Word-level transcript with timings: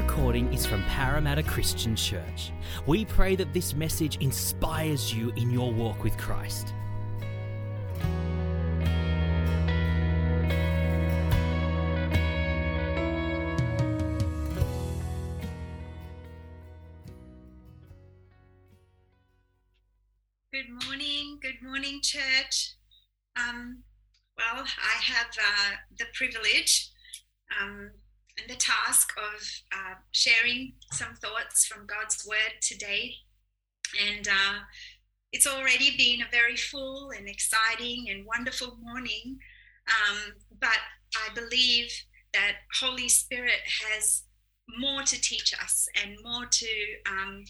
recording 0.00 0.50
is 0.50 0.64
from 0.64 0.82
Parramatta 0.84 1.42
Christian 1.42 1.94
Church. 1.94 2.52
We 2.86 3.04
pray 3.04 3.36
that 3.36 3.52
this 3.52 3.74
message 3.74 4.16
inspires 4.22 5.12
you 5.12 5.30
in 5.36 5.50
your 5.50 5.74
walk 5.74 6.02
with 6.02 6.16
Christ. 6.16 6.72
Sharing 30.20 30.74
some 30.92 31.14
thoughts 31.14 31.64
from 31.64 31.86
God's 31.86 32.26
Word 32.28 32.60
today. 32.60 33.14
And 34.06 34.28
uh, 34.28 34.58
it's 35.32 35.46
already 35.46 35.96
been 35.96 36.20
a 36.20 36.30
very 36.30 36.56
full 36.56 37.10
and 37.10 37.26
exciting 37.26 38.06
and 38.10 38.26
wonderful 38.26 38.76
morning. 38.82 39.38
Um, 39.88 40.34
but 40.60 40.78
I 41.16 41.34
believe 41.34 41.90
that 42.34 42.56
Holy 42.80 43.08
Spirit 43.08 43.60
has 43.88 44.24
more 44.78 45.02
to 45.02 45.20
teach 45.20 45.54
us 45.54 45.88
and 46.02 46.16
more 46.22 46.44
to 46.44 46.68
um, 47.08 47.44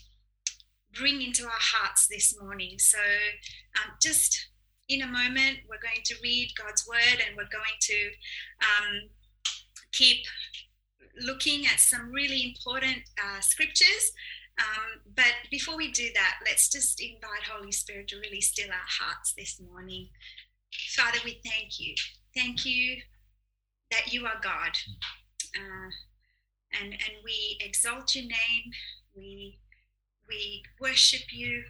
bring 0.94 1.20
into 1.22 1.44
our 1.44 1.50
hearts 1.50 2.06
this 2.06 2.40
morning. 2.40 2.78
So, 2.78 2.98
um, 2.98 3.92
just 4.00 4.48
in 4.88 5.02
a 5.02 5.06
moment, 5.06 5.58
we're 5.68 5.82
going 5.82 6.02
to 6.04 6.14
read 6.22 6.52
God's 6.56 6.86
word 6.88 7.20
and 7.26 7.36
we're 7.36 7.50
going 7.50 7.78
to 7.80 8.10
um, 8.60 9.10
keep 9.92 10.24
looking 11.20 11.66
at 11.66 11.80
some 11.80 12.10
really 12.10 12.44
important 12.44 12.98
uh, 13.18 13.40
scriptures. 13.40 14.12
Um, 14.58 15.00
but 15.16 15.32
before 15.50 15.76
we 15.76 15.90
do 15.90 16.08
that, 16.14 16.40
let's 16.44 16.70
just 16.70 17.00
invite 17.00 17.44
Holy 17.50 17.72
Spirit 17.72 18.08
to 18.08 18.16
really 18.16 18.40
still 18.40 18.68
our 18.68 19.04
hearts 19.04 19.32
this 19.36 19.60
morning. 19.60 20.08
Father, 20.90 21.18
we 21.24 21.40
thank 21.44 21.80
you. 21.80 21.94
Thank 22.34 22.64
you 22.64 22.98
that 23.90 24.12
you 24.12 24.26
are 24.26 24.40
God. 24.42 24.72
Uh, 25.56 25.90
and, 26.80 26.92
and 26.92 27.24
we 27.24 27.58
exalt 27.60 28.14
your 28.14 28.24
name. 28.24 28.72
We, 29.16 29.58
we 30.28 30.62
worship 30.80 31.32
you. 31.32 31.64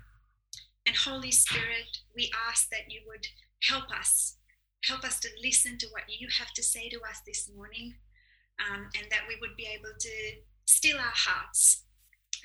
And 0.86 0.96
Holy 0.96 1.30
Spirit, 1.30 1.98
we 2.14 2.30
ask 2.48 2.68
that 2.70 2.90
you 2.90 3.00
would 3.06 3.26
help 3.62 3.90
us. 3.90 4.36
Help 4.84 5.04
us 5.04 5.20
to 5.20 5.28
listen 5.42 5.78
to 5.78 5.86
what 5.90 6.04
you 6.08 6.28
have 6.38 6.52
to 6.54 6.62
say 6.62 6.88
to 6.88 7.00
us 7.02 7.20
this 7.26 7.50
morning 7.54 7.94
um, 8.68 8.88
and 8.98 9.10
that 9.10 9.26
we 9.28 9.36
would 9.40 9.56
be 9.56 9.66
able 9.66 9.94
to 9.98 10.10
still 10.66 10.98
our 10.98 11.14
hearts 11.14 11.84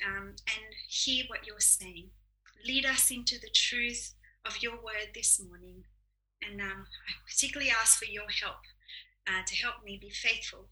um, 0.06 0.28
and 0.28 0.66
hear 0.90 1.26
what 1.28 1.46
you're 1.46 1.60
saying. 1.60 2.10
Lead 2.66 2.86
us 2.86 3.12
into 3.12 3.40
the 3.40 3.52
truth 3.54 4.14
of 4.46 4.62
your 4.62 4.76
word 4.76 5.10
this 5.14 5.42
morning. 5.48 5.84
And 6.42 6.62
um, 6.62 6.86
I 7.08 7.12
particularly 7.30 7.72
ask 7.72 8.00
for 8.00 8.06
your 8.06 8.30
help 8.42 8.62
uh, 9.28 9.42
to 9.46 9.56
help 9.56 9.84
me 9.84 9.98
be 10.02 10.10
faithful 10.10 10.68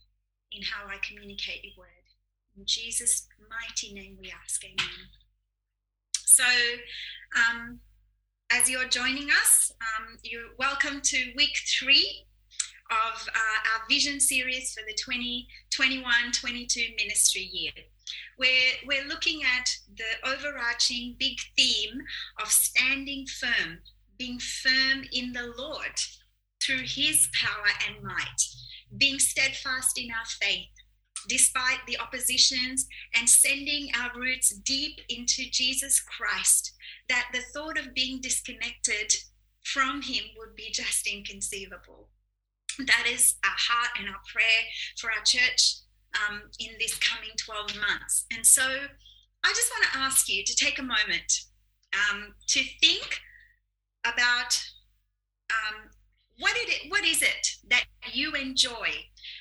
in 0.52 0.64
how 0.64 0.88
I 0.88 0.98
communicate 1.08 1.64
your 1.64 1.74
word. 1.78 1.88
In 2.58 2.64
Jesus' 2.66 3.28
mighty 3.50 3.94
name 3.94 4.18
we 4.22 4.32
ask, 4.32 4.64
amen. 4.64 5.10
So, 6.26 6.44
um, 7.36 7.80
as 8.52 8.70
you're 8.70 8.88
joining 8.88 9.30
us, 9.30 9.72
um, 9.82 10.18
you're 10.24 10.56
welcome 10.60 11.02
to 11.02 11.34
week 11.36 11.58
three 11.80 12.26
of 12.92 13.28
uh, 13.28 13.60
our 13.74 13.88
vision 13.90 14.20
series 14.20 14.74
for 14.74 14.82
the 14.88 14.94
2021 14.94 16.14
22 16.32 16.82
ministry 16.98 17.50
year. 17.52 17.72
We're, 18.38 18.74
we're 18.86 19.08
looking 19.08 19.42
at 19.44 19.70
the 19.96 20.30
overarching 20.30 21.16
big 21.20 21.38
theme 21.58 22.02
of 22.42 22.50
standing 22.50 23.26
firm, 23.28 23.80
being 24.18 24.40
firm 24.40 25.04
in 25.12 25.34
the 25.34 25.54
Lord 25.58 25.98
through 26.62 26.84
his 26.86 27.30
power 27.42 27.68
and 27.88 28.04
might, 28.04 28.42
being 28.98 29.20
steadfast 29.20 30.00
in 30.00 30.10
our 30.12 30.26
faith 30.42 30.68
despite 31.28 31.80
the 31.88 31.98
oppositions 32.00 32.88
and 33.16 33.28
sending 33.28 33.90
our 33.96 34.12
roots 34.20 34.50
deep 34.50 35.00
into 35.10 35.44
Jesus 35.52 36.02
Christ, 36.02 36.74
that 37.10 37.30
the 37.34 37.42
thought 37.54 37.78
of 37.78 37.94
being 37.94 38.20
disconnected 38.22 39.14
from 39.64 40.02
him 40.02 40.24
would 40.38 40.56
be 40.56 40.70
just 40.72 41.08
inconceivable 41.08 42.10
that 42.80 43.06
is 43.12 43.36
our 43.44 43.56
heart 43.58 43.90
and 44.00 44.10
our 44.10 44.22
prayer 44.32 44.64
for 44.98 45.12
our 45.12 45.24
church 45.24 45.76
um, 46.16 46.42
in 46.60 46.72
this 46.80 46.98
coming 46.98 47.32
12 47.38 47.76
months. 47.80 48.26
And 48.32 48.46
so 48.46 48.64
I 48.64 49.50
just 49.50 49.72
want 49.72 49.92
to 49.92 50.00
ask 50.00 50.30
you 50.30 50.44
to 50.44 50.56
take 50.56 50.80
a 50.80 50.84
moment 50.84 51.42
um, 51.94 52.34
to 52.48 52.62
think 52.82 53.20
about 54.06 54.62
um, 55.52 55.90
what, 56.40 56.54
it, 56.56 56.92
what 56.92 57.04
is 57.04 57.22
it 57.22 57.48
that 57.70 57.86
you 58.12 58.34
enjoy 58.34 58.90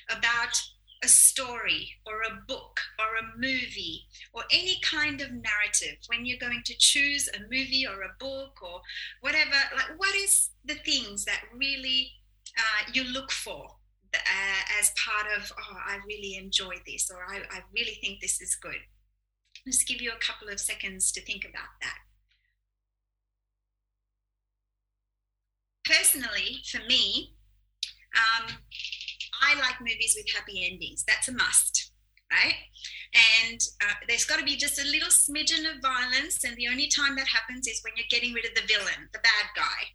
about 0.09 0.61
a 1.03 1.07
story 1.07 1.89
or 2.05 2.21
a 2.21 2.41
book 2.47 2.79
or 2.97 3.17
a 3.17 3.37
movie 3.37 4.03
or 4.33 4.43
any 4.51 4.79
kind 4.81 5.19
of 5.21 5.31
narrative 5.31 5.97
when 6.07 6.25
you're 6.25 6.39
going 6.39 6.61
to 6.63 6.73
choose 6.77 7.29
a 7.35 7.41
movie 7.41 7.85
or 7.85 8.03
a 8.03 8.15
book 8.19 8.57
or 8.61 8.81
whatever 9.19 9.51
like 9.75 9.99
what 9.99 10.15
is 10.15 10.49
the 10.63 10.75
things 10.75 11.25
that 11.25 11.41
really 11.53 12.09
uh, 12.57 12.91
you 12.93 13.03
look 13.03 13.31
for 13.31 13.67
uh, 14.13 14.79
as 14.79 14.91
part 14.91 15.25
of, 15.37 15.51
oh, 15.57 15.77
I 15.87 15.97
really 16.07 16.37
enjoy 16.37 16.75
this, 16.85 17.09
or 17.11 17.25
I, 17.27 17.39
I 17.49 17.61
really 17.73 17.97
think 18.01 18.21
this 18.21 18.41
is 18.41 18.55
good. 18.61 18.77
Just 19.65 19.87
give 19.87 20.01
you 20.01 20.11
a 20.11 20.23
couple 20.23 20.49
of 20.49 20.59
seconds 20.59 21.11
to 21.13 21.21
think 21.21 21.45
about 21.45 21.69
that. 21.81 21.97
Personally, 25.85 26.59
for 26.69 26.79
me, 26.87 27.35
um, 28.15 28.55
I 29.41 29.59
like 29.59 29.81
movies 29.81 30.15
with 30.15 30.33
happy 30.33 30.65
endings. 30.65 31.03
That's 31.07 31.27
a 31.27 31.33
must, 31.33 31.91
right? 32.31 32.55
And 33.49 33.59
uh, 33.81 33.95
there's 34.07 34.25
got 34.25 34.39
to 34.39 34.45
be 34.45 34.55
just 34.55 34.79
a 34.79 34.85
little 34.85 35.09
smidgen 35.09 35.69
of 35.69 35.81
violence, 35.81 36.43
and 36.43 36.55
the 36.55 36.67
only 36.67 36.87
time 36.87 37.15
that 37.15 37.27
happens 37.27 37.67
is 37.67 37.81
when 37.83 37.93
you're 37.97 38.05
getting 38.09 38.33
rid 38.33 38.45
of 38.45 38.55
the 38.55 38.67
villain, 38.67 39.09
the 39.11 39.19
bad 39.19 39.45
guy 39.55 39.89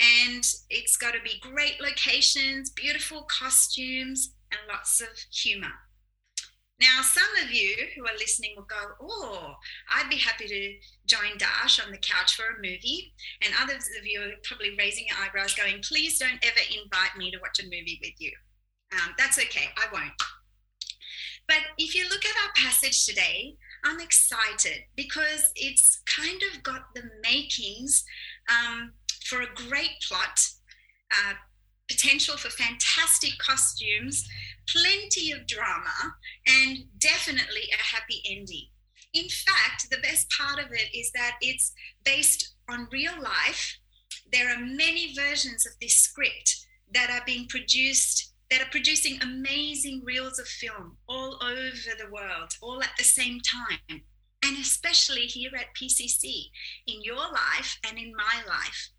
and 0.00 0.44
it's 0.70 0.96
got 0.96 1.14
to 1.14 1.20
be 1.22 1.40
great 1.40 1.80
locations, 1.80 2.70
beautiful 2.70 3.22
costumes, 3.22 4.34
and 4.50 4.60
lots 4.68 5.00
of 5.00 5.08
humor. 5.32 5.72
Now, 6.80 7.02
some 7.02 7.44
of 7.44 7.52
you 7.52 7.76
who 7.94 8.02
are 8.02 8.18
listening 8.18 8.54
will 8.56 8.64
go, 8.64 8.94
Oh, 9.00 9.54
I'd 9.94 10.10
be 10.10 10.16
happy 10.16 10.48
to 10.48 10.74
join 11.06 11.38
Dash 11.38 11.80
on 11.84 11.92
the 11.92 11.98
couch 11.98 12.34
for 12.34 12.44
a 12.44 12.56
movie. 12.56 13.14
And 13.42 13.54
others 13.60 13.88
of 13.98 14.06
you 14.06 14.20
are 14.20 14.32
probably 14.42 14.74
raising 14.76 15.06
your 15.06 15.16
eyebrows, 15.24 15.54
going, 15.54 15.82
Please 15.82 16.18
don't 16.18 16.44
ever 16.44 16.60
invite 16.70 17.16
me 17.16 17.30
to 17.30 17.38
watch 17.38 17.60
a 17.60 17.64
movie 17.64 18.00
with 18.02 18.14
you. 18.18 18.32
Um, 18.92 19.14
that's 19.16 19.38
okay, 19.38 19.68
I 19.76 19.86
won't. 19.92 20.12
But 21.46 21.58
if 21.78 21.94
you 21.94 22.08
look 22.08 22.24
at 22.24 22.44
our 22.44 22.52
passage 22.56 23.06
today, 23.06 23.56
I'm 23.84 24.00
excited 24.00 24.84
because 24.96 25.52
it's 25.54 26.02
kind 26.06 26.40
of 26.52 26.62
got 26.62 26.94
the 26.94 27.02
makings 27.22 28.04
um, 28.48 28.92
for 29.24 29.42
a 29.42 29.54
great 29.54 29.96
plot, 30.06 30.38
uh, 31.10 31.34
potential 31.88 32.36
for 32.36 32.50
fantastic 32.50 33.36
costumes, 33.38 34.26
plenty 34.68 35.32
of 35.32 35.46
drama, 35.46 36.14
and 36.46 36.84
definitely 36.98 37.68
a 37.72 37.82
happy 37.82 38.22
ending. 38.28 38.68
In 39.12 39.28
fact, 39.28 39.90
the 39.90 39.98
best 39.98 40.28
part 40.30 40.58
of 40.58 40.72
it 40.72 40.96
is 40.96 41.10
that 41.12 41.36
it's 41.40 41.72
based 42.04 42.54
on 42.68 42.88
real 42.90 43.14
life. 43.20 43.78
There 44.32 44.48
are 44.50 44.60
many 44.60 45.14
versions 45.14 45.66
of 45.66 45.72
this 45.80 45.96
script 45.96 46.66
that 46.92 47.10
are 47.10 47.24
being 47.24 47.46
produced 47.48 48.32
that 48.50 48.60
are 48.60 48.70
producing 48.70 49.20
amazing 49.22 50.02
reels 50.04 50.38
of 50.38 50.46
film 50.46 50.96
all 51.08 51.38
over 51.42 51.96
the 51.98 52.10
world, 52.12 52.52
all 52.60 52.82
at 52.82 52.90
the 52.98 53.04
same 53.04 53.40
time, 53.40 54.02
and 54.44 54.58
especially 54.58 55.22
here 55.22 55.50
at 55.58 55.74
PCC, 55.74 56.50
in 56.86 57.02
your 57.02 57.16
life 57.16 57.78
and 57.88 57.98
in 57.98 58.14
my 58.14 58.42
life. 58.46 58.90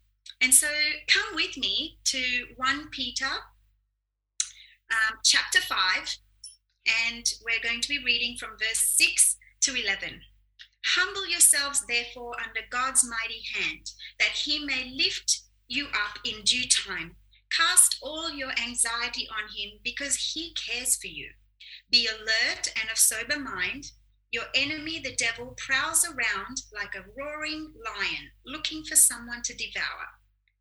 And 0.41 0.53
so 0.53 0.67
come 1.07 1.35
with 1.35 1.57
me 1.57 1.97
to 2.05 2.45
1 2.57 2.89
Peter 2.91 3.25
um, 4.91 5.17
chapter 5.23 5.59
5, 5.59 6.17
and 7.07 7.25
we're 7.43 7.67
going 7.67 7.81
to 7.81 7.89
be 7.89 8.03
reading 8.03 8.37
from 8.37 8.51
verse 8.51 8.95
6 8.97 9.37
to 9.61 9.75
11. 9.75 10.21
Humble 10.85 11.27
yourselves, 11.27 11.83
therefore, 11.87 12.35
under 12.39 12.61
God's 12.69 13.03
mighty 13.03 13.41
hand, 13.55 13.89
that 14.19 14.29
he 14.29 14.63
may 14.63 14.93
lift 14.95 15.41
you 15.67 15.87
up 15.87 16.19
in 16.23 16.43
due 16.43 16.67
time. 16.69 17.15
Cast 17.49 17.97
all 18.01 18.31
your 18.31 18.51
anxiety 18.51 19.27
on 19.29 19.49
him 19.55 19.79
because 19.83 20.33
he 20.33 20.53
cares 20.53 20.95
for 20.95 21.07
you. 21.07 21.29
Be 21.89 22.07
alert 22.07 22.71
and 22.79 22.89
of 22.91 22.97
sober 22.97 23.39
mind. 23.39 23.91
Your 24.31 24.45
enemy, 24.53 24.99
the 24.99 25.15
devil, 25.15 25.55
prowls 25.57 26.05
around 26.05 26.61
like 26.73 26.93
a 26.95 27.05
roaring 27.17 27.73
lion 27.83 28.31
looking 28.45 28.83
for 28.83 28.95
someone 28.95 29.41
to 29.43 29.55
devour. 29.55 30.07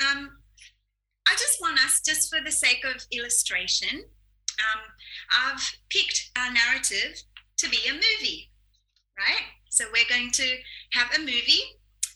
um, 0.00 0.30
I 1.26 1.32
just 1.32 1.60
want 1.60 1.78
us, 1.84 2.00
just 2.00 2.30
for 2.30 2.42
the 2.42 2.52
sake 2.52 2.84
of 2.84 3.04
illustration, 3.12 4.04
um, 4.58 4.80
I've 5.30 5.78
picked 5.90 6.30
our 6.36 6.52
narrative 6.52 7.22
to 7.58 7.68
be 7.68 7.78
a 7.88 7.92
movie, 7.92 8.50
right? 9.18 9.44
So 9.68 9.84
we're 9.92 10.08
going 10.08 10.30
to 10.32 10.56
have 10.92 11.14
a 11.14 11.18
movie. 11.18 11.62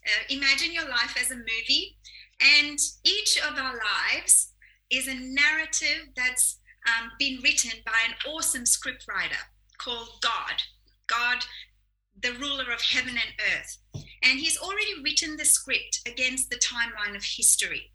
Uh, 0.07 0.25
imagine 0.31 0.73
your 0.73 0.89
life 0.89 1.17
as 1.21 1.31
a 1.31 1.37
movie, 1.37 1.99
and 2.41 2.79
each 3.05 3.39
of 3.39 3.59
our 3.59 3.75
lives 3.75 4.53
is 4.91 5.09
a 5.09 5.15
narrative 5.15 6.09
that's 6.17 6.59
um, 6.87 7.11
been 7.19 7.41
written 7.43 7.73
by 7.85 7.93
an 8.09 8.15
awesome 8.33 8.65
scriptwriter 8.65 9.39
called 9.79 10.09
God. 10.21 10.63
God, 11.07 11.45
the 12.23 12.33
ruler 12.33 12.73
of 12.73 12.81
heaven 12.81 13.11
and 13.11 13.35
earth. 13.55 13.79
And 14.23 14.39
he's 14.39 14.59
already 14.59 15.03
written 15.03 15.37
the 15.37 15.45
script 15.45 16.01
against 16.07 16.51
the 16.51 16.57
timeline 16.57 17.17
of 17.17 17.25
history. 17.25 17.93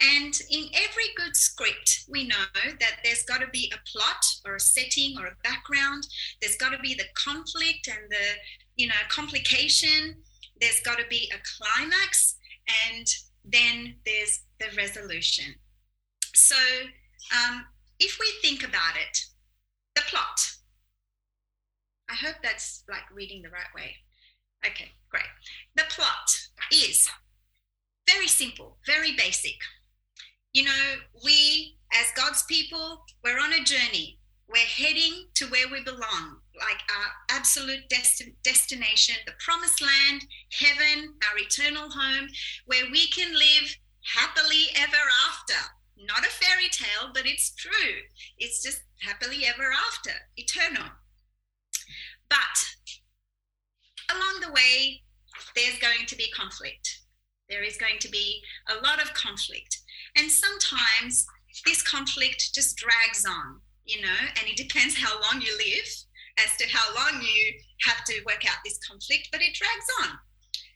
And 0.00 0.34
in 0.50 0.66
every 0.74 1.04
good 1.16 1.36
script, 1.36 2.04
we 2.08 2.26
know 2.26 2.44
that 2.80 2.98
there's 3.04 3.22
got 3.24 3.40
to 3.40 3.48
be 3.48 3.72
a 3.72 3.90
plot 3.90 4.24
or 4.44 4.56
a 4.56 4.60
setting 4.60 5.16
or 5.18 5.26
a 5.26 5.36
background. 5.42 6.06
There's 6.40 6.56
got 6.56 6.70
to 6.70 6.78
be 6.78 6.94
the 6.94 7.04
conflict 7.14 7.88
and 7.88 8.10
the, 8.10 8.26
you 8.76 8.88
know, 8.88 8.94
complication. 9.08 10.16
There's 10.60 10.80
got 10.80 10.98
to 10.98 11.04
be 11.08 11.30
a 11.32 11.38
climax, 11.58 12.36
and 12.86 13.06
then 13.44 13.96
there's 14.04 14.42
the 14.60 14.66
resolution. 14.76 15.54
So, 16.34 16.56
um, 17.32 17.64
if 17.98 18.18
we 18.18 18.26
think 18.42 18.62
about 18.66 18.96
it, 18.96 19.18
the 19.94 20.02
plot. 20.02 20.40
I 22.10 22.14
hope 22.14 22.36
that's 22.42 22.84
like 22.88 23.02
reading 23.12 23.42
the 23.42 23.50
right 23.50 23.72
way. 23.74 23.96
Okay, 24.66 24.92
great. 25.10 25.24
The 25.76 25.84
plot 25.88 26.30
is 26.72 27.08
very 28.06 28.28
simple, 28.28 28.78
very 28.86 29.14
basic 29.16 29.56
you 30.54 30.64
know, 30.64 30.70
we 31.22 31.76
as 31.92 32.06
God's 32.16 32.44
people, 32.44 33.04
we're 33.22 33.38
on 33.38 33.52
a 33.52 33.64
journey. 33.64 34.18
We're 34.48 34.58
heading 34.58 35.26
to 35.34 35.46
where 35.46 35.68
we 35.70 35.82
belong, 35.82 36.38
like 36.58 36.78
our 36.96 37.36
absolute 37.36 37.88
desti- 37.90 38.34
destination, 38.44 39.16
the 39.26 39.32
promised 39.44 39.82
land, 39.82 40.24
heaven, 40.52 41.14
our 41.24 41.38
eternal 41.38 41.90
home, 41.90 42.28
where 42.66 42.84
we 42.92 43.08
can 43.08 43.32
live 43.32 43.76
happily 44.14 44.66
ever 44.76 44.96
after. 45.28 45.58
Not 45.96 46.24
a 46.24 46.30
fairy 46.30 46.68
tale, 46.70 47.10
but 47.12 47.26
it's 47.26 47.54
true. 47.54 47.94
It's 48.38 48.62
just 48.62 48.82
happily 49.00 49.46
ever 49.46 49.72
after, 49.88 50.12
eternal. 50.36 50.90
But 52.28 52.58
along 54.14 54.40
the 54.40 54.52
way, 54.52 55.02
there's 55.54 55.78
going 55.78 56.06
to 56.06 56.16
be 56.16 56.30
conflict. 56.30 57.00
There 57.48 57.62
is 57.62 57.76
going 57.76 57.98
to 58.00 58.10
be 58.10 58.40
a 58.70 58.82
lot 58.82 59.02
of 59.02 59.14
conflict. 59.14 59.80
And 60.16 60.30
sometimes 60.30 61.26
this 61.66 61.82
conflict 61.82 62.54
just 62.54 62.76
drags 62.76 63.24
on, 63.26 63.60
you 63.84 64.00
know, 64.00 64.18
and 64.40 64.48
it 64.48 64.56
depends 64.56 64.96
how 64.96 65.20
long 65.20 65.42
you 65.42 65.56
live 65.56 65.88
as 66.38 66.56
to 66.58 66.66
how 66.68 66.94
long 66.94 67.22
you 67.22 67.52
have 67.86 68.04
to 68.04 68.22
work 68.26 68.44
out 68.46 68.58
this 68.64 68.78
conflict, 68.88 69.28
but 69.30 69.40
it 69.40 69.54
drags 69.54 69.86
on. 70.02 70.18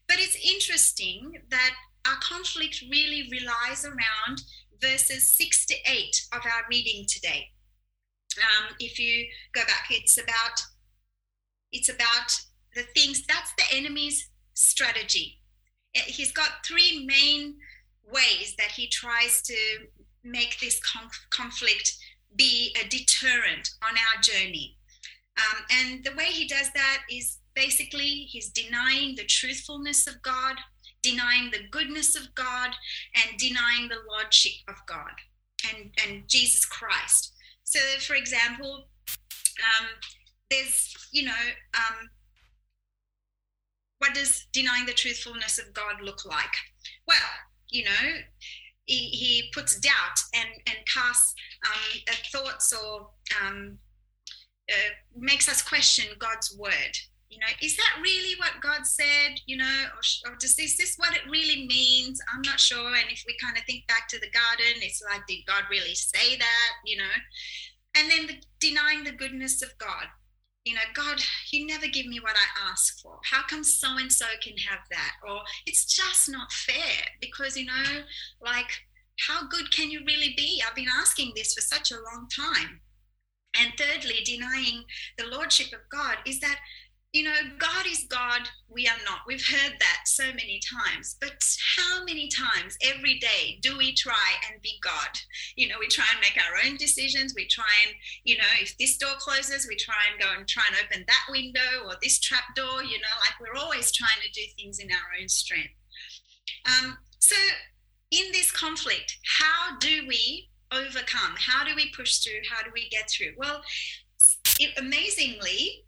But 0.07 0.19
it's 0.19 0.37
interesting 0.37 1.41
that 1.51 1.75
our 2.07 2.17
conflict 2.21 2.83
really 2.91 3.29
relies 3.31 3.85
around 3.85 4.43
verses 4.81 5.29
six 5.37 5.67
to 5.67 5.75
eight 5.87 6.27
of 6.33 6.41
our 6.45 6.63
reading 6.71 7.05
today. 7.09 7.49
Um, 8.37 8.75
if 8.79 8.99
you 8.99 9.27
go 9.53 9.63
back, 9.67 9.89
it's 9.91 10.17
about 10.19 10.63
it's 11.73 11.89
about 11.89 12.33
the 12.79 13.01
things 13.01 13.27
that's 13.27 13.53
the 13.59 13.77
enemy's 13.77 14.31
strategy. 14.55 15.41
He's 15.93 16.31
got 16.31 16.65
three 16.65 17.05
main 17.05 17.57
ways 18.09 18.55
that 18.57 18.71
he 18.71 18.87
tries 18.87 19.43
to 19.43 19.57
make 20.23 20.61
this 20.61 20.81
conf- 20.81 21.27
conflict 21.31 21.97
be 22.37 22.75
a 22.81 22.87
deterrent 22.89 23.71
on 23.83 23.97
our 23.97 24.23
journey. 24.23 24.77
Um, 25.39 25.65
and 25.73 26.05
the 26.05 26.15
way 26.17 26.27
he 26.27 26.47
does 26.47 26.71
that 26.75 26.99
is 27.11 27.39
basically 27.57 28.29
he's 28.31 28.51
denying 28.51 29.17
the 29.17 29.25
truthfulness 29.25 30.07
of 30.07 30.23
God, 30.23 30.57
denying 31.03 31.51
the 31.51 31.67
goodness 31.73 32.15
of 32.15 32.33
God, 32.37 32.71
and 33.17 33.39
denying 33.39 33.89
the 33.89 34.03
lordship 34.09 34.53
of 34.69 34.77
God 34.87 35.11
and, 35.73 35.91
and 36.07 36.29
Jesus 36.29 36.65
Christ. 36.65 37.33
So, 37.65 37.81
for 38.01 38.15
example, 38.15 38.89
um, 39.09 39.87
there's, 40.49 40.95
you 41.13 41.25
know, 41.25 41.45
um, 41.75 42.09
what 43.99 44.15
does 44.15 44.47
denying 44.53 44.87
the 44.87 44.93
truthfulness 44.93 45.59
of 45.59 45.73
God 45.75 46.03
look 46.03 46.25
like? 46.25 46.55
Well, 47.07 47.17
you 47.69 47.85
know, 47.85 48.11
he, 48.85 48.97
he 48.97 49.51
puts 49.53 49.79
doubt 49.79 50.19
and, 50.35 50.49
and 50.67 50.79
casts 50.87 51.35
um, 51.67 52.01
uh, 52.09 52.15
thoughts 52.33 52.73
or 52.73 53.11
um, 53.43 53.79
uh, 54.71 54.91
makes 55.17 55.49
us 55.49 55.63
question 55.63 56.07
God's 56.19 56.57
word. 56.59 56.97
You 57.29 57.39
know, 57.41 57.53
is 57.61 57.77
that 57.77 58.01
really 58.03 58.35
what 58.39 58.63
God 58.63 58.87
said? 58.87 59.41
You 59.47 59.59
know, 59.59 59.85
or, 59.95 60.31
or 60.31 60.37
does 60.37 60.57
this 60.57 60.79
this 60.79 60.97
what 60.97 61.15
it 61.15 61.29
really 61.29 61.67
means? 61.67 62.21
I'm 62.35 62.41
not 62.43 62.59
sure. 62.59 62.89
And 62.89 63.11
if 63.11 63.23
we 63.27 63.37
kind 63.43 63.59
of 63.59 63.65
think 63.65 63.87
back 63.87 64.09
to 64.09 64.19
the 64.19 64.31
garden, 64.31 64.81
it's 64.81 65.03
like, 65.03 65.27
did 65.27 65.45
God 65.47 65.65
really 65.71 65.95
say 65.95 66.39
that? 66.39 66.71
You 66.87 66.99
know, 66.99 67.15
and 67.97 68.11
then 68.11 68.27
the, 68.29 68.43
denying 68.61 69.05
the 69.05 69.13
goodness 69.13 69.63
of 69.63 69.77
God 69.77 70.07
you 70.65 70.75
know, 70.75 70.81
God, 70.95 71.21
you 71.51 71.67
never 71.67 71.87
give 71.87 72.07
me 72.07 72.21
what 72.21 72.37
I 72.37 72.71
ask 72.71 73.01
for. 73.01 73.19
How 73.25 73.43
come 73.43 73.65
so 73.65 73.97
and 73.97 74.13
so 74.13 74.27
can 74.43 74.57
have 74.59 74.81
that? 74.91 75.13
Or 75.27 75.41
it's 75.67 75.85
just 75.85 76.31
not 76.31 76.53
fair 76.53 77.05
because, 77.21 77.57
you 77.57 77.67
know, 77.67 78.03
like, 78.41 78.71
how 79.27 79.47
good 79.49 79.73
can 79.73 79.91
you 79.91 80.01
really 80.07 80.35
be? 80.37 80.63
I've 80.67 80.77
been 80.77 80.89
asking 81.01 81.33
this 81.35 81.55
for 81.55 81.61
such 81.61 81.91
a 81.91 81.97
long 81.97 82.29
time. 82.35 82.81
And 83.59 83.73
thirdly, 83.79 84.23
denying 84.25 84.85
the 85.17 85.27
lordship 85.27 85.73
of 85.73 85.81
God 85.91 86.19
is 86.27 86.39
that 86.41 86.59
you 87.13 87.23
know, 87.23 87.37
God 87.59 87.87
is 87.87 88.05
God, 88.09 88.43
we 88.69 88.87
are 88.87 88.99
not. 89.07 89.21
We've 89.27 89.47
heard 89.47 89.73
that 89.79 90.01
so 90.05 90.25
many 90.27 90.61
times. 90.61 91.17
But 91.19 91.43
how 91.77 92.05
many 92.05 92.29
times 92.29 92.77
every 92.83 93.19
day 93.19 93.59
do 93.63 93.79
we 93.79 93.95
try 93.95 94.35
and 94.51 94.61
be 94.61 94.79
God? 94.83 95.09
You 95.57 95.69
know, 95.69 95.77
we 95.81 95.89
try 95.89 96.05
and 96.13 96.21
make 96.21 96.37
our 96.37 96.69
own 96.69 96.77
decisions. 96.77 97.33
We 97.35 97.47
try 97.47 97.65
and, 97.87 97.95
you 98.25 98.37
know, 98.37 98.45
if 98.61 98.77
this 98.77 98.99
door 98.99 99.15
closes, 99.19 99.67
we 99.67 99.77
try 99.77 99.95
and 100.11 100.21
go 100.21 100.29
and 100.37 100.47
try 100.47 100.65
and 100.69 100.77
open 100.85 101.05
that 101.07 101.25
window 101.31 101.87
or 101.87 101.95
this 102.03 102.21
trap 102.21 102.55
door, 102.55 102.83
you 102.83 102.99
know, 102.99 103.17
like 103.21 103.41
we're 103.41 103.59
always 103.59 103.91
trying 103.91 104.21
to 104.23 104.31
do 104.33 104.43
things 104.57 104.79
in 104.79 104.91
our 104.91 105.21
own 105.21 105.29
strength. 105.29 105.73
Um, 106.67 106.99
so, 107.19 107.37
in 108.11 108.33
this 108.33 108.51
conflict, 108.51 109.19
how 109.39 109.79
do 109.79 110.07
we 110.07 110.49
overcome? 110.73 111.37
How 111.39 111.65
do 111.65 111.75
we 111.75 111.91
push 111.97 112.19
through? 112.19 112.41
How 112.51 112.63
do 112.63 112.71
we 112.73 112.89
get 112.91 113.09
through? 113.09 113.33
Well, 113.37 113.63
it, 114.59 114.79
amazingly, 114.79 115.85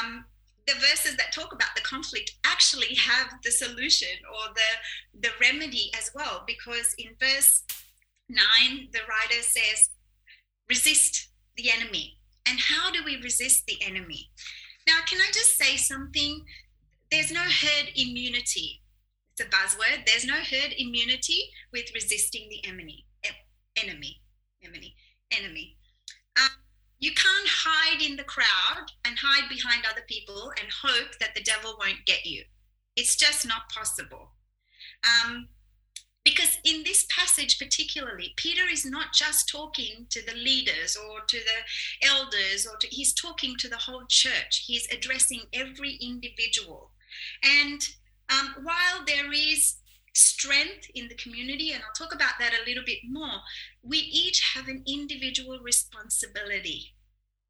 um, 0.00 0.24
the 0.66 0.74
verses 0.74 1.16
that 1.16 1.32
talk 1.32 1.52
about 1.52 1.74
the 1.74 1.82
conflict 1.82 2.32
actually 2.44 2.94
have 2.94 3.34
the 3.42 3.50
solution 3.50 4.08
or 4.32 4.54
the 4.54 5.20
the 5.20 5.34
remedy 5.40 5.90
as 5.98 6.10
well 6.14 6.42
because 6.46 6.94
in 6.98 7.10
verse 7.20 7.62
9 8.28 8.38
the 8.92 9.00
writer 9.08 9.42
says 9.42 9.90
resist 10.68 11.28
the 11.56 11.70
enemy. 11.70 12.18
And 12.46 12.58
how 12.58 12.90
do 12.90 13.00
we 13.04 13.16
resist 13.22 13.64
the 13.66 13.78
enemy? 13.82 14.30
Now 14.86 14.98
can 15.06 15.20
i 15.20 15.30
just 15.32 15.56
say 15.58 15.76
something? 15.76 16.44
There's 17.10 17.32
no 17.32 17.40
herd 17.40 17.90
immunity. 17.94 18.82
It's 19.32 19.40
a 19.40 19.50
buzzword. 19.50 20.06
There's 20.06 20.24
no 20.24 20.34
herd 20.34 20.74
immunity 20.78 21.50
with 21.72 21.92
resisting 21.94 22.48
the 22.48 22.68
enemy. 22.68 23.04
Enemy. 23.76 24.20
Enemy. 24.62 24.94
Enemy. 25.32 25.76
Um, 26.40 26.50
you 27.04 27.10
can't 27.12 27.48
hide 27.48 28.00
in 28.00 28.16
the 28.16 28.24
crowd 28.24 28.86
and 29.04 29.18
hide 29.18 29.46
behind 29.50 29.84
other 29.84 30.00
people 30.08 30.50
and 30.58 30.72
hope 30.82 31.18
that 31.20 31.34
the 31.34 31.42
devil 31.42 31.76
won't 31.78 32.06
get 32.06 32.24
you. 32.24 32.42
It's 32.96 33.14
just 33.14 33.46
not 33.46 33.68
possible. 33.68 34.30
Um, 35.04 35.48
because 36.24 36.56
in 36.64 36.82
this 36.82 37.06
passage, 37.14 37.58
particularly, 37.58 38.32
Peter 38.36 38.62
is 38.72 38.86
not 38.86 39.12
just 39.12 39.50
talking 39.50 40.06
to 40.08 40.24
the 40.24 40.34
leaders 40.34 40.96
or 40.96 41.20
to 41.28 41.36
the 41.36 42.08
elders, 42.08 42.66
or 42.66 42.78
to, 42.78 42.86
he's 42.86 43.12
talking 43.12 43.54
to 43.58 43.68
the 43.68 43.76
whole 43.76 44.04
church. 44.08 44.64
He's 44.66 44.90
addressing 44.90 45.42
every 45.52 45.98
individual. 46.00 46.92
And 47.42 47.86
um, 48.30 48.54
while 48.62 49.04
there 49.06 49.30
is 49.30 49.76
strength 50.14 50.88
in 50.94 51.08
the 51.08 51.16
community, 51.16 51.72
and 51.72 51.82
I'll 51.82 52.06
talk 52.06 52.14
about 52.14 52.38
that 52.38 52.54
a 52.54 52.66
little 52.66 52.84
bit 52.86 53.00
more, 53.06 53.40
we 53.82 53.98
each 53.98 54.40
have 54.54 54.68
an 54.68 54.82
individual 54.86 55.13
responsibility 55.62 56.94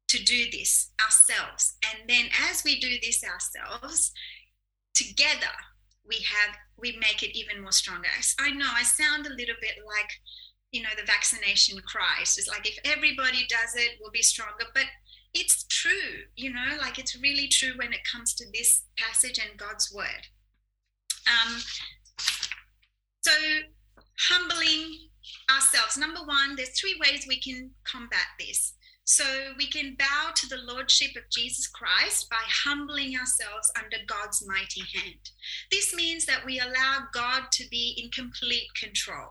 to 0.07 0.23
do 0.23 0.45
this 0.51 0.91
ourselves. 1.03 1.77
And 1.91 2.09
then 2.09 2.25
as 2.49 2.63
we 2.63 2.79
do 2.79 2.95
this 3.01 3.23
ourselves, 3.23 4.11
together 4.93 5.53
we 6.07 6.17
have 6.17 6.55
we 6.77 6.97
make 6.99 7.23
it 7.23 7.37
even 7.37 7.61
more 7.61 7.71
stronger. 7.71 8.09
I 8.39 8.51
know 8.51 8.67
I 8.73 8.83
sound 8.83 9.25
a 9.25 9.33
little 9.33 9.55
bit 9.61 9.75
like 9.85 10.11
you 10.71 10.81
know 10.81 10.89
the 10.97 11.05
vaccination 11.05 11.79
cries. 11.85 12.37
It's 12.37 12.47
like 12.47 12.67
if 12.67 12.77
everybody 12.85 13.45
does 13.47 13.75
it, 13.75 13.97
we'll 13.99 14.11
be 14.11 14.21
stronger. 14.21 14.65
But 14.73 14.85
it's 15.33 15.65
true, 15.65 16.23
you 16.35 16.53
know, 16.53 16.77
like 16.79 16.97
it's 16.97 17.21
really 17.21 17.47
true 17.47 17.73
when 17.75 17.91
it 17.91 18.07
comes 18.09 18.33
to 18.35 18.45
this 18.53 18.83
passage 18.97 19.37
and 19.37 19.59
God's 19.59 19.93
word. 19.93 20.27
Um, 21.27 21.57
so 23.21 23.31
humbling 24.29 25.09
ourselves. 25.53 25.97
Number 25.97 26.21
one, 26.21 26.55
there's 26.55 26.79
three 26.79 26.99
ways 26.99 27.25
we 27.27 27.39
can 27.39 27.71
combat 27.83 28.27
this. 28.39 28.73
So 29.07 29.23
we 29.57 29.67
can 29.67 29.95
bow 29.99 30.31
to 30.35 30.47
the 30.47 30.57
lordship 30.57 31.15
of 31.15 31.29
Jesus 31.31 31.67
Christ 31.67 32.27
by 32.29 32.41
humbling 32.65 33.15
ourselves 33.15 33.71
under 33.77 33.97
God's 34.07 34.43
mighty 34.47 34.81
hand. 34.95 35.29
This 35.71 35.93
means 35.93 36.25
that 36.25 36.43
we 36.43 36.59
allow 36.59 37.05
God 37.13 37.43
to 37.51 37.69
be 37.69 37.95
in 38.01 38.09
complete 38.09 38.67
control 38.79 39.29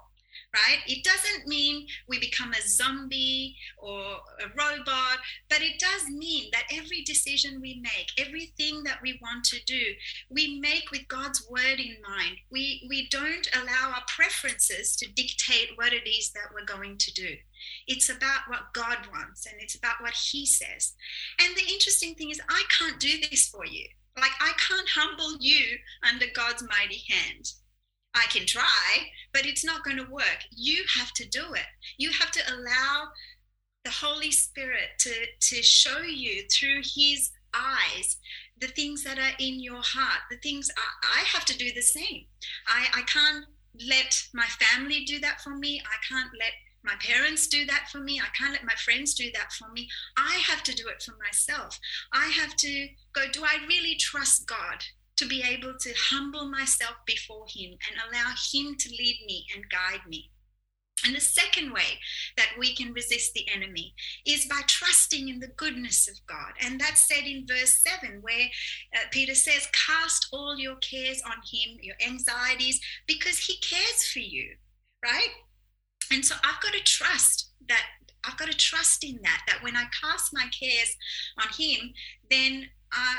right? 0.54 0.78
It 0.86 1.02
doesn't 1.04 1.48
mean 1.48 1.86
we 2.08 2.18
become 2.20 2.52
a 2.52 2.68
zombie 2.68 3.56
or 3.78 4.00
a 4.00 4.48
robot, 4.56 5.18
but 5.50 5.60
it 5.60 5.80
does 5.80 6.08
mean 6.08 6.48
that 6.52 6.64
every 6.72 7.02
decision 7.02 7.60
we 7.60 7.80
make, 7.82 8.08
everything 8.16 8.84
that 8.84 9.00
we 9.02 9.18
want 9.20 9.44
to 9.46 9.62
do, 9.64 9.82
we 10.30 10.60
make 10.60 10.90
with 10.92 11.08
God's 11.08 11.46
word 11.50 11.80
in 11.80 11.96
mind. 12.08 12.36
We 12.50 12.86
we 12.88 13.08
don't 13.08 13.48
allow 13.54 13.92
our 13.94 14.04
preferences 14.08 14.96
to 14.96 15.12
dictate 15.12 15.70
what 15.74 15.92
it 15.92 16.08
is 16.08 16.30
that 16.32 16.52
we're 16.54 16.64
going 16.64 16.98
to 16.98 17.12
do. 17.12 17.34
It's 17.86 18.08
about 18.08 18.48
what 18.48 18.72
God 18.72 18.98
wants 19.12 19.46
and 19.46 19.56
it's 19.60 19.74
about 19.74 20.00
what 20.00 20.14
he 20.14 20.46
says. 20.46 20.94
And 21.40 21.56
the 21.56 21.72
interesting 21.72 22.14
thing 22.14 22.30
is 22.30 22.40
I 22.48 22.62
can't 22.78 23.00
do 23.00 23.18
this 23.30 23.48
for 23.48 23.66
you. 23.66 23.86
Like 24.16 24.32
I 24.40 24.52
can't 24.56 24.88
humble 24.94 25.36
you 25.40 25.76
under 26.08 26.26
God's 26.34 26.62
mighty 26.62 27.02
hand. 27.08 27.52
I 28.14 28.26
can 28.30 28.46
try, 28.46 29.08
but 29.32 29.46
it's 29.46 29.64
not 29.64 29.84
going 29.84 29.96
to 29.96 30.10
work. 30.10 30.38
You 30.50 30.84
have 30.96 31.12
to 31.12 31.28
do 31.28 31.54
it. 31.54 31.66
You 31.98 32.10
have 32.10 32.30
to 32.32 32.40
allow 32.54 33.08
the 33.84 33.90
Holy 33.90 34.30
Spirit 34.30 34.90
to, 35.00 35.12
to 35.40 35.62
show 35.62 36.02
you 36.02 36.44
through 36.50 36.82
His 36.96 37.30
eyes 37.52 38.16
the 38.60 38.68
things 38.68 39.02
that 39.04 39.18
are 39.18 39.36
in 39.38 39.60
your 39.60 39.82
heart, 39.82 40.20
the 40.30 40.36
things 40.38 40.70
I, 40.76 41.20
I 41.20 41.24
have 41.24 41.44
to 41.46 41.58
do 41.58 41.72
the 41.72 41.82
same. 41.82 42.24
I, 42.68 42.86
I 42.94 43.02
can't 43.02 43.44
let 43.88 44.26
my 44.32 44.46
family 44.46 45.04
do 45.04 45.18
that 45.20 45.40
for 45.40 45.50
me. 45.50 45.82
I 45.84 46.14
can't 46.14 46.30
let 46.38 46.52
my 46.84 46.94
parents 47.00 47.46
do 47.48 47.64
that 47.66 47.88
for 47.90 47.98
me. 47.98 48.20
I 48.20 48.28
can't 48.38 48.52
let 48.52 48.64
my 48.64 48.74
friends 48.74 49.14
do 49.14 49.30
that 49.32 49.52
for 49.52 49.70
me. 49.72 49.88
I 50.16 50.40
have 50.46 50.62
to 50.64 50.74
do 50.74 50.86
it 50.88 51.02
for 51.02 51.16
myself. 51.22 51.78
I 52.12 52.26
have 52.26 52.54
to 52.56 52.88
go, 53.14 53.22
do 53.32 53.42
I 53.42 53.66
really 53.66 53.96
trust 53.96 54.46
God? 54.46 54.84
To 55.16 55.26
be 55.26 55.42
able 55.42 55.74
to 55.80 55.94
humble 56.10 56.46
myself 56.46 56.96
before 57.06 57.46
Him 57.48 57.72
and 57.72 58.00
allow 58.00 58.32
Him 58.52 58.76
to 58.76 58.88
lead 58.90 59.20
me 59.26 59.46
and 59.54 59.64
guide 59.70 60.06
me. 60.08 60.30
And 61.04 61.14
the 61.14 61.20
second 61.20 61.72
way 61.72 61.98
that 62.36 62.52
we 62.58 62.74
can 62.74 62.92
resist 62.92 63.34
the 63.34 63.46
enemy 63.52 63.94
is 64.26 64.46
by 64.46 64.62
trusting 64.66 65.28
in 65.28 65.38
the 65.38 65.52
goodness 65.56 66.08
of 66.08 66.14
God. 66.26 66.52
And 66.60 66.80
that's 66.80 67.06
said 67.08 67.24
in 67.24 67.46
verse 67.46 67.82
7, 68.00 68.20
where 68.22 68.46
uh, 68.94 69.00
Peter 69.10 69.34
says, 69.34 69.68
Cast 69.72 70.28
all 70.32 70.56
your 70.56 70.76
cares 70.76 71.20
on 71.26 71.36
Him, 71.50 71.78
your 71.82 71.96
anxieties, 72.06 72.80
because 73.06 73.38
He 73.38 73.58
cares 73.58 74.06
for 74.12 74.20
you, 74.20 74.54
right? 75.04 75.28
And 76.10 76.24
so 76.24 76.36
I've 76.42 76.62
got 76.62 76.72
to 76.72 76.82
trust 76.84 77.50
that, 77.68 77.82
I've 78.24 78.38
got 78.38 78.50
to 78.50 78.56
trust 78.56 79.04
in 79.04 79.18
that, 79.22 79.42
that 79.46 79.62
when 79.62 79.76
I 79.76 79.84
cast 80.00 80.32
my 80.32 80.48
cares 80.58 80.96
on 81.38 81.48
Him, 81.58 81.92
then 82.30 82.68
uh, 82.96 83.16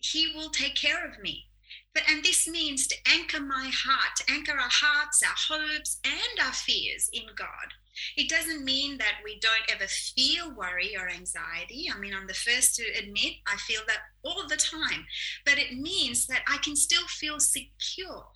he 0.00 0.32
will 0.34 0.50
take 0.50 0.74
care 0.74 1.06
of 1.06 1.20
me. 1.20 1.46
But, 1.94 2.04
and 2.08 2.24
this 2.24 2.48
means 2.48 2.86
to 2.86 2.96
anchor 3.06 3.40
my 3.40 3.70
heart, 3.72 4.16
to 4.16 4.32
anchor 4.32 4.52
our 4.52 4.70
hearts, 4.70 5.22
our 5.22 5.56
hopes, 5.56 5.98
and 6.04 6.44
our 6.44 6.52
fears 6.52 7.10
in 7.12 7.24
God. 7.34 7.74
It 8.16 8.28
doesn't 8.28 8.64
mean 8.64 8.98
that 8.98 9.18
we 9.24 9.38
don't 9.40 9.70
ever 9.70 9.86
feel 9.86 10.54
worry 10.54 10.96
or 10.96 11.08
anxiety. 11.08 11.90
I 11.92 11.98
mean, 11.98 12.14
I'm 12.14 12.28
the 12.28 12.34
first 12.34 12.76
to 12.76 12.84
admit 12.98 13.34
I 13.46 13.56
feel 13.56 13.82
that 13.88 13.98
all 14.24 14.46
the 14.48 14.56
time. 14.56 15.04
But 15.44 15.58
it 15.58 15.78
means 15.78 16.26
that 16.28 16.42
I 16.48 16.58
can 16.58 16.76
still 16.76 17.06
feel 17.08 17.40
secure 17.40 18.26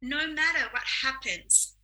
no 0.00 0.26
matter 0.28 0.68
what 0.70 0.84
happens, 1.02 1.74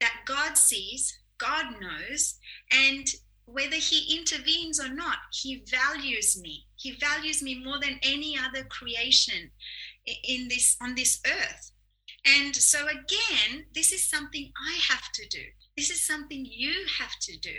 that 0.00 0.22
God 0.26 0.58
sees, 0.58 1.18
God 1.38 1.80
knows, 1.80 2.38
and 2.70 3.06
whether 3.46 3.76
he 3.76 4.18
intervenes 4.18 4.78
or 4.80 4.88
not, 4.88 5.18
he 5.32 5.64
values 5.70 6.38
me. 6.40 6.66
He 6.82 6.98
values 6.98 7.42
me 7.42 7.62
more 7.62 7.78
than 7.78 8.00
any 8.02 8.36
other 8.36 8.64
creation 8.64 9.52
in 10.04 10.48
this 10.48 10.76
on 10.80 10.96
this 10.96 11.20
earth. 11.24 11.70
And 12.24 12.54
so 12.54 12.86
again, 12.86 13.66
this 13.74 13.92
is 13.92 14.08
something 14.08 14.52
I 14.56 14.78
have 14.88 15.10
to 15.14 15.28
do. 15.28 15.44
This 15.76 15.90
is 15.90 16.02
something 16.02 16.44
you 16.44 16.74
have 16.98 17.16
to 17.20 17.38
do. 17.38 17.54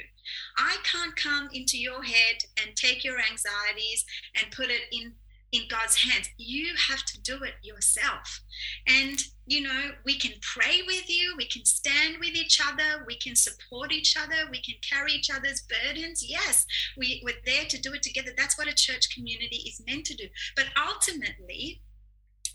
I 0.57 0.77
can't 0.83 1.15
come 1.15 1.49
into 1.53 1.77
your 1.77 2.03
head 2.03 2.37
and 2.61 2.75
take 2.75 3.03
your 3.03 3.17
anxieties 3.19 4.05
and 4.35 4.51
put 4.51 4.69
it 4.69 4.83
in 4.91 5.13
in 5.53 5.61
God's 5.69 5.95
hands. 5.95 6.29
You 6.37 6.73
have 6.89 7.05
to 7.05 7.21
do 7.21 7.43
it 7.43 7.53
yourself. 7.61 8.41
And, 8.87 9.17
you 9.45 9.61
know, 9.61 9.91
we 10.03 10.17
can 10.17 10.33
pray 10.41 10.81
with 10.85 11.07
you, 11.09 11.35
we 11.37 11.47
can 11.47 11.63
stand 11.63 12.17
with 12.19 12.35
each 12.35 12.59
other, 12.59 13.05
we 13.07 13.17
can 13.17 13.35
support 13.35 13.91
each 13.91 14.17
other, 14.17 14.49
we 14.51 14.61
can 14.61 14.75
carry 14.87 15.13
each 15.13 15.29
other's 15.29 15.61
burdens. 15.61 16.25
Yes, 16.27 16.65
we, 16.97 17.21
we're 17.23 17.35
there 17.45 17.65
to 17.65 17.79
do 17.79 17.93
it 17.93 18.01
together. 18.01 18.31
That's 18.35 18.57
what 18.57 18.67
a 18.67 18.73
church 18.73 19.15
community 19.15 19.63
is 19.67 19.81
meant 19.87 20.05
to 20.07 20.15
do. 20.15 20.25
But 20.55 20.65
ultimately, 20.89 21.81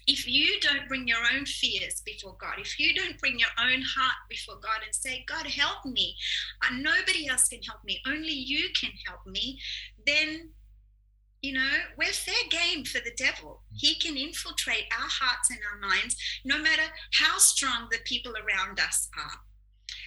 if 0.08 0.26
you 0.26 0.58
don't 0.60 0.88
bring 0.88 1.06
your 1.06 1.22
own 1.34 1.44
fears 1.44 2.02
before 2.04 2.34
God, 2.40 2.54
if 2.58 2.80
you 2.80 2.94
don't 2.94 3.18
bring 3.18 3.38
your 3.38 3.48
own 3.60 3.82
heart 3.82 4.16
before 4.28 4.56
God 4.56 4.80
and 4.84 4.94
say, 4.94 5.24
God, 5.28 5.46
help 5.46 5.84
me, 5.84 6.16
uh, 6.64 6.74
nobody 6.74 7.28
else 7.28 7.46
can 7.48 7.62
help 7.62 7.84
me, 7.84 8.00
only 8.08 8.32
you 8.32 8.70
can 8.80 8.90
help 9.06 9.20
me, 9.26 9.60
then 10.06 10.50
you 11.42 11.52
know, 11.52 11.70
we're 11.96 12.06
fair 12.06 12.34
game 12.50 12.84
for 12.84 12.98
the 12.98 13.14
devil. 13.16 13.62
He 13.72 13.98
can 13.98 14.16
infiltrate 14.16 14.84
our 14.92 15.08
hearts 15.08 15.50
and 15.50 15.60
our 15.70 15.88
minds 15.88 16.16
no 16.44 16.58
matter 16.58 16.82
how 17.14 17.38
strong 17.38 17.88
the 17.90 17.98
people 18.04 18.32
around 18.32 18.80
us 18.80 19.08
are. 19.16 19.40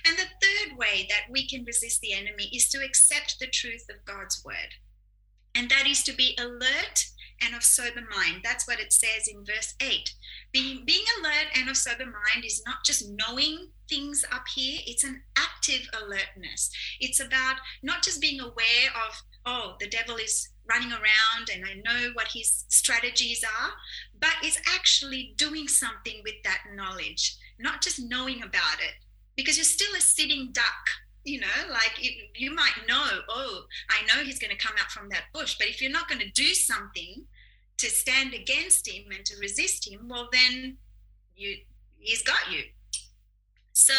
And 0.05 0.17
the 0.17 0.23
third 0.23 0.77
way 0.77 1.07
that 1.09 1.31
we 1.31 1.47
can 1.47 1.63
resist 1.63 2.01
the 2.01 2.13
enemy 2.13 2.50
is 2.53 2.67
to 2.69 2.83
accept 2.83 3.38
the 3.39 3.47
truth 3.47 3.85
of 3.89 4.05
God's 4.05 4.43
word. 4.43 4.75
And 5.55 5.69
that 5.69 5.88
is 5.88 6.03
to 6.03 6.13
be 6.13 6.38
alert 6.39 7.05
and 7.41 7.55
of 7.55 7.63
sober 7.63 8.03
mind. 8.15 8.41
That's 8.43 8.67
what 8.67 8.79
it 8.79 8.93
says 8.93 9.27
in 9.27 9.45
verse 9.45 9.73
8. 9.81 10.13
Being, 10.51 10.83
being 10.85 11.03
alert 11.19 11.47
and 11.55 11.69
of 11.69 11.77
sober 11.77 12.05
mind 12.05 12.45
is 12.45 12.63
not 12.65 12.83
just 12.85 13.09
knowing 13.09 13.69
things 13.89 14.23
up 14.31 14.43
here, 14.53 14.79
it's 14.85 15.03
an 15.03 15.23
active 15.38 15.88
alertness. 15.93 16.69
It's 17.00 17.19
about 17.19 17.57
not 17.83 18.03
just 18.03 18.21
being 18.21 18.39
aware 18.39 18.89
of, 19.07 19.21
oh, 19.45 19.75
the 19.79 19.88
devil 19.88 20.15
is 20.17 20.50
running 20.69 20.91
around 20.91 21.50
and 21.53 21.65
I 21.65 21.74
know 21.83 22.12
what 22.13 22.29
his 22.33 22.65
strategies 22.69 23.43
are, 23.43 23.71
but 24.19 24.36
it's 24.43 24.60
actually 24.74 25.33
doing 25.38 25.67
something 25.67 26.21
with 26.24 26.36
that 26.43 26.62
knowledge, 26.75 27.38
not 27.60 27.81
just 27.81 28.00
knowing 28.00 28.43
about 28.43 28.79
it, 28.79 28.93
because 29.36 29.57
you're 29.57 29.63
still 29.63 29.95
a 29.98 30.01
sitting 30.01 30.50
duck. 30.51 30.89
You 31.24 31.39
know, 31.39 31.69
like 31.69 31.93
it, 32.00 32.29
you 32.36 32.51
might 32.53 32.74
know, 32.88 33.05
oh, 33.29 33.65
I 33.91 34.01
know 34.07 34.24
he's 34.24 34.39
going 34.39 34.50
to 34.50 34.57
come 34.57 34.75
out 34.81 34.89
from 34.89 35.10
that 35.10 35.25
bush, 35.33 35.55
but 35.60 35.67
if 35.67 35.79
you're 35.79 35.91
not 35.91 36.07
going 36.07 36.21
to 36.21 36.31
do 36.31 36.48
something 36.55 37.25
to 37.77 37.88
stand 37.89 38.33
against 38.33 38.88
him 38.88 39.03
and 39.15 39.24
to 39.25 39.38
resist 39.39 39.88
him, 39.88 40.07
well, 40.10 40.29
then 40.31 40.77
you 41.36 41.57
he's 42.00 42.24
got 42.24 42.51
you. 42.51 42.63
So, 43.74 43.93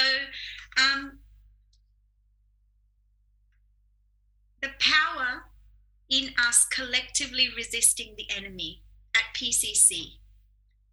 um, 0.77 1.19
the 4.62 4.71
power 4.78 5.42
in 6.09 6.31
us 6.38 6.66
collectively 6.66 7.49
resisting 7.57 8.14
the 8.16 8.31
enemy 8.35 8.83
at 9.14 9.23
PCC 9.35 10.19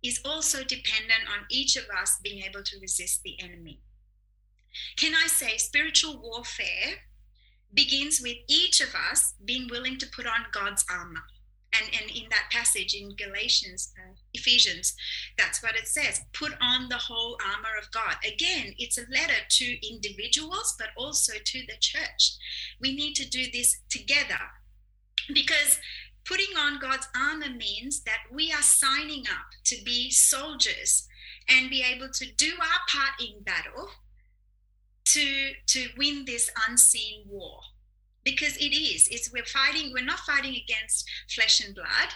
is 0.04 0.20
also 0.26 0.64
dependent 0.64 1.24
on 1.32 1.46
each 1.50 1.76
of 1.76 1.84
us 2.02 2.20
being 2.24 2.44
able 2.44 2.64
to 2.64 2.80
resist 2.80 3.22
the 3.24 3.36
enemy. 3.42 3.82
Can 4.98 5.14
I 5.14 5.28
say 5.28 5.58
spiritual 5.58 6.20
warfare 6.22 7.04
begins 7.74 8.22
with 8.22 8.38
each 8.48 8.82
of 8.82 8.96
us 9.12 9.36
being 9.46 9.68
willing 9.70 9.98
to 10.00 10.08
put 10.08 10.26
on 10.26 10.46
God's 10.52 10.86
armor? 10.90 11.24
And, 11.72 11.86
and 12.02 12.10
in 12.10 12.24
that 12.32 12.50
passage 12.52 12.96
in 12.96 13.16
Galatians, 13.16 13.94
uh, 13.98 14.14
Ephesians, 14.34 14.96
that's 15.38 15.62
what 15.62 15.76
it 15.76 15.88
says 15.88 16.22
put 16.34 16.54
on 16.62 16.90
the 16.90 16.98
whole 16.98 17.38
armor 17.46 17.78
of 17.80 17.92
God. 17.92 18.16
Again, 18.26 18.74
it's 18.78 18.98
a 18.98 19.06
letter 19.12 19.42
to 19.48 19.88
individuals, 19.88 20.76
but 20.80 20.90
also 20.98 21.34
to 21.44 21.60
the 21.68 21.78
church. 21.80 22.38
We 22.82 22.96
need 22.96 23.14
to 23.16 23.30
do 23.30 23.46
this 23.52 23.82
together 23.90 24.40
because 25.34 25.80
putting 26.26 26.58
on 26.58 26.80
God's 26.80 27.08
armor 27.16 27.50
means 27.50 28.02
that 28.04 28.20
we 28.32 28.52
are 28.52 28.62
signing 28.62 29.26
up 29.28 29.48
to 29.66 29.76
be 29.84 30.10
soldiers 30.10 31.08
and 31.50 31.70
be 31.70 31.84
able 31.84 32.10
to 32.10 32.32
do 32.36 32.54
our 32.62 32.80
part 32.88 33.22
in 33.22 33.42
battle 33.44 33.90
to 35.06 35.52
to 35.68 35.88
win 35.98 36.26
this 36.26 36.52
unseen 36.68 37.24
war 37.28 37.60
because 38.24 38.58
it 38.58 38.76
is. 38.76 39.08
It's 39.10 39.32
we're 39.32 39.46
fighting 39.46 39.92
we're 39.94 40.04
not 40.04 40.20
fighting 40.20 40.56
against 40.56 41.10
flesh 41.30 41.66
and 41.66 41.76
blood 41.76 42.14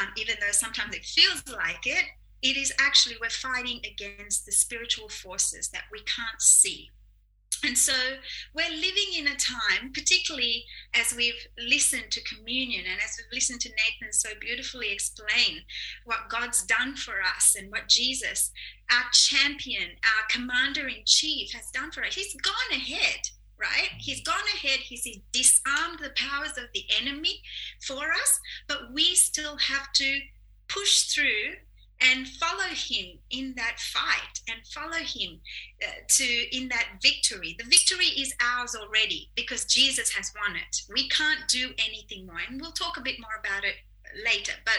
um, 0.00 0.08
even 0.16 0.36
though 0.40 0.52
sometimes 0.52 0.94
it 0.94 1.04
feels 1.04 1.42
like 1.48 1.86
it. 1.86 2.04
It 2.42 2.56
is 2.56 2.72
actually 2.78 3.16
we're 3.20 3.30
fighting 3.30 3.80
against 3.84 4.46
the 4.46 4.52
spiritual 4.52 5.08
forces 5.08 5.68
that 5.70 5.84
we 5.90 5.98
can't 6.00 6.40
see. 6.40 6.90
And 7.64 7.76
so 7.76 7.92
we're 8.54 8.70
living 8.70 9.14
in 9.16 9.26
a 9.26 9.34
time, 9.34 9.92
particularly 9.92 10.64
as 10.94 11.12
we've 11.16 11.48
listened 11.58 12.12
to 12.12 12.22
communion 12.22 12.84
and 12.88 13.00
as 13.02 13.18
we've 13.18 13.36
listened 13.36 13.60
to 13.62 13.70
Nathan 13.70 14.12
so 14.12 14.28
beautifully 14.40 14.92
explain 14.92 15.62
what 16.04 16.28
God's 16.28 16.62
done 16.62 16.94
for 16.94 17.14
us 17.20 17.56
and 17.58 17.68
what 17.72 17.88
Jesus, 17.88 18.52
our 18.92 19.10
champion, 19.12 19.88
our 20.04 20.28
commander 20.30 20.86
in 20.86 21.02
chief, 21.04 21.52
has 21.52 21.72
done 21.72 21.90
for 21.90 22.04
us. 22.04 22.14
He's 22.14 22.36
gone 22.36 22.78
ahead, 22.78 23.28
right? 23.58 23.90
He's 23.98 24.22
gone 24.22 24.36
ahead, 24.54 24.80
he's 24.80 25.06
disarmed 25.32 25.98
the 26.00 26.10
powers 26.10 26.56
of 26.56 26.64
the 26.74 26.84
enemy 27.00 27.42
for 27.80 28.12
us, 28.12 28.40
but 28.66 28.92
we 28.92 29.14
still 29.14 29.56
have 29.56 29.92
to 29.94 30.20
push 30.68 31.04
through 31.04 31.56
and 32.00 32.28
follow 32.28 32.68
him 32.72 33.18
in 33.30 33.54
that 33.56 33.78
fight 33.80 34.40
and 34.48 34.64
follow 34.68 35.02
him 35.04 35.40
uh, 35.82 35.90
to 36.08 36.56
in 36.56 36.68
that 36.68 36.86
victory. 37.02 37.56
The 37.58 37.64
victory 37.64 38.06
is 38.06 38.32
ours 38.40 38.76
already 38.76 39.30
because 39.34 39.64
jesus 39.64 40.10
has 40.10 40.32
won 40.40 40.56
it. 40.56 40.82
We 40.92 41.08
can't 41.08 41.48
do 41.48 41.72
anything 41.78 42.26
more 42.26 42.40
and 42.48 42.60
we'll 42.60 42.72
talk 42.72 42.96
a 42.96 43.02
bit 43.02 43.18
more 43.20 43.40
about 43.40 43.64
it 43.64 43.74
later 44.24 44.52
but 44.64 44.78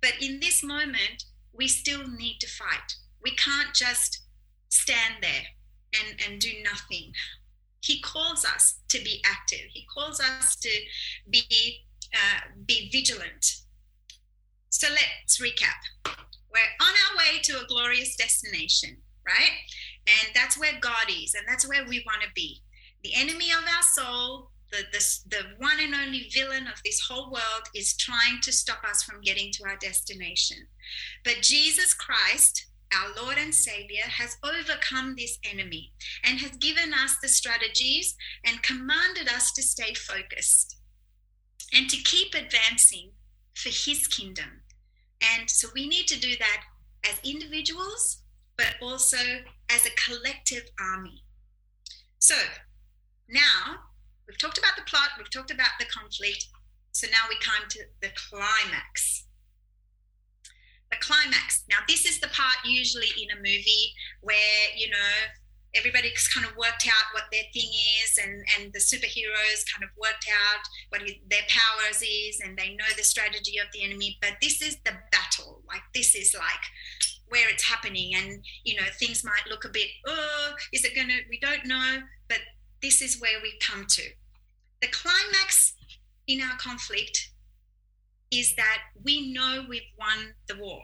but 0.00 0.12
in 0.20 0.40
this 0.40 0.62
moment 0.62 1.24
we 1.52 1.68
still 1.68 2.06
need 2.06 2.38
to 2.40 2.48
fight. 2.48 2.94
We 3.22 3.34
can't 3.34 3.74
just 3.74 4.20
stand 4.68 5.14
there 5.22 5.46
and 5.94 6.20
and 6.24 6.40
do 6.40 6.50
nothing 6.62 7.12
he 7.84 8.00
calls 8.00 8.44
us 8.44 8.80
to 8.88 8.98
be 9.02 9.22
active 9.26 9.66
he 9.72 9.86
calls 9.92 10.20
us 10.20 10.56
to 10.56 10.70
be 11.30 11.84
uh, 12.12 12.40
be 12.66 12.88
vigilant 12.90 13.62
so 14.70 14.88
let's 14.90 15.40
recap 15.40 16.14
we're 16.54 16.86
on 16.86 16.94
our 16.94 17.18
way 17.18 17.40
to 17.42 17.60
a 17.60 17.66
glorious 17.66 18.14
destination, 18.14 18.96
right? 19.26 19.50
And 20.06 20.28
that's 20.34 20.58
where 20.58 20.78
God 20.80 21.10
is, 21.10 21.34
and 21.34 21.44
that's 21.48 21.68
where 21.68 21.84
we 21.86 22.04
want 22.06 22.22
to 22.22 22.28
be. 22.34 22.62
The 23.02 23.14
enemy 23.14 23.50
of 23.50 23.64
our 23.64 23.82
soul, 23.82 24.50
the, 24.70 24.84
the, 24.92 25.18
the 25.30 25.42
one 25.58 25.80
and 25.80 25.94
only 25.94 26.30
villain 26.32 26.68
of 26.68 26.80
this 26.84 27.00
whole 27.00 27.30
world, 27.30 27.64
is 27.74 27.96
trying 27.96 28.40
to 28.42 28.52
stop 28.52 28.84
us 28.88 29.02
from 29.02 29.20
getting 29.20 29.50
to 29.52 29.64
our 29.64 29.76
destination. 29.76 30.58
But 31.24 31.42
Jesus 31.42 31.92
Christ, 31.92 32.66
our 32.94 33.24
Lord 33.24 33.36
and 33.38 33.54
Savior, 33.54 34.04
has 34.06 34.36
overcome 34.42 35.14
this 35.16 35.38
enemy 35.50 35.92
and 36.22 36.40
has 36.40 36.52
given 36.52 36.92
us 36.94 37.16
the 37.20 37.28
strategies 37.28 38.16
and 38.44 38.62
commanded 38.62 39.28
us 39.28 39.52
to 39.52 39.62
stay 39.62 39.94
focused 39.94 40.76
and 41.72 41.88
to 41.90 41.96
keep 41.96 42.34
advancing 42.34 43.10
for 43.54 43.70
His 43.70 44.06
kingdom 44.06 44.62
and 45.32 45.48
so 45.48 45.68
we 45.74 45.88
need 45.88 46.06
to 46.08 46.20
do 46.20 46.36
that 46.38 46.64
as 47.08 47.18
individuals, 47.24 48.22
but 48.56 48.74
also 48.82 49.16
as 49.70 49.86
a 49.86 49.90
collective 49.90 50.64
army. 50.80 51.22
So 52.18 52.34
now 53.28 53.76
we've 54.26 54.38
talked 54.38 54.58
about 54.58 54.76
the 54.76 54.82
plot, 54.82 55.10
we've 55.18 55.30
talked 55.30 55.50
about 55.50 55.70
the 55.78 55.86
conflict. 55.86 56.46
So 56.92 57.06
now 57.10 57.24
we 57.28 57.36
come 57.40 57.68
to 57.70 57.80
the 58.02 58.10
climax. 58.28 59.26
The 60.94 61.04
climax. 61.04 61.64
Now, 61.68 61.78
this 61.88 62.06
is 62.06 62.20
the 62.20 62.28
part 62.28 62.58
usually 62.64 63.10
in 63.18 63.36
a 63.36 63.40
movie 63.40 63.90
where, 64.20 64.70
you 64.76 64.90
know, 64.90 65.12
everybody's 65.74 66.28
kind 66.28 66.46
of 66.46 66.56
worked 66.56 66.86
out 66.86 67.12
what 67.12 67.24
their 67.32 67.42
thing 67.52 67.68
is 68.04 68.18
and, 68.22 68.44
and 68.56 68.72
the 68.72 68.78
superheroes 68.78 69.66
kind 69.72 69.82
of 69.82 69.90
worked 70.00 70.28
out 70.30 70.62
what 70.90 71.02
their 71.28 71.42
powers 71.48 72.00
is 72.00 72.40
and 72.40 72.56
they 72.56 72.76
know 72.76 72.86
the 72.96 73.02
strategy 73.02 73.58
of 73.58 73.66
the 73.72 73.82
enemy. 73.82 74.18
But 74.20 74.36
this 74.40 74.62
is 74.62 74.76
the 74.84 74.92
battle. 75.10 75.62
Like 75.66 75.82
this 75.94 76.14
is 76.14 76.32
like 76.32 76.64
where 77.28 77.48
it's 77.48 77.64
happening. 77.64 78.14
And 78.14 78.44
you 78.62 78.76
know 78.76 78.86
things 79.00 79.24
might 79.24 79.50
look 79.50 79.64
a 79.64 79.70
bit 79.70 79.88
oh 80.06 80.52
is 80.72 80.84
it 80.84 80.94
gonna 80.94 81.18
we 81.28 81.40
don't 81.40 81.66
know. 81.66 81.98
But 82.28 82.38
this 82.82 83.02
is 83.02 83.20
where 83.20 83.40
we 83.42 83.58
come 83.60 83.84
to. 83.88 84.02
The 84.80 84.88
climax 84.88 85.74
in 86.28 86.40
our 86.40 86.56
conflict 86.58 87.30
is 88.34 88.54
that 88.56 88.78
we 89.02 89.32
know 89.32 89.64
we've 89.68 89.82
won 89.98 90.34
the 90.48 90.56
war 90.56 90.82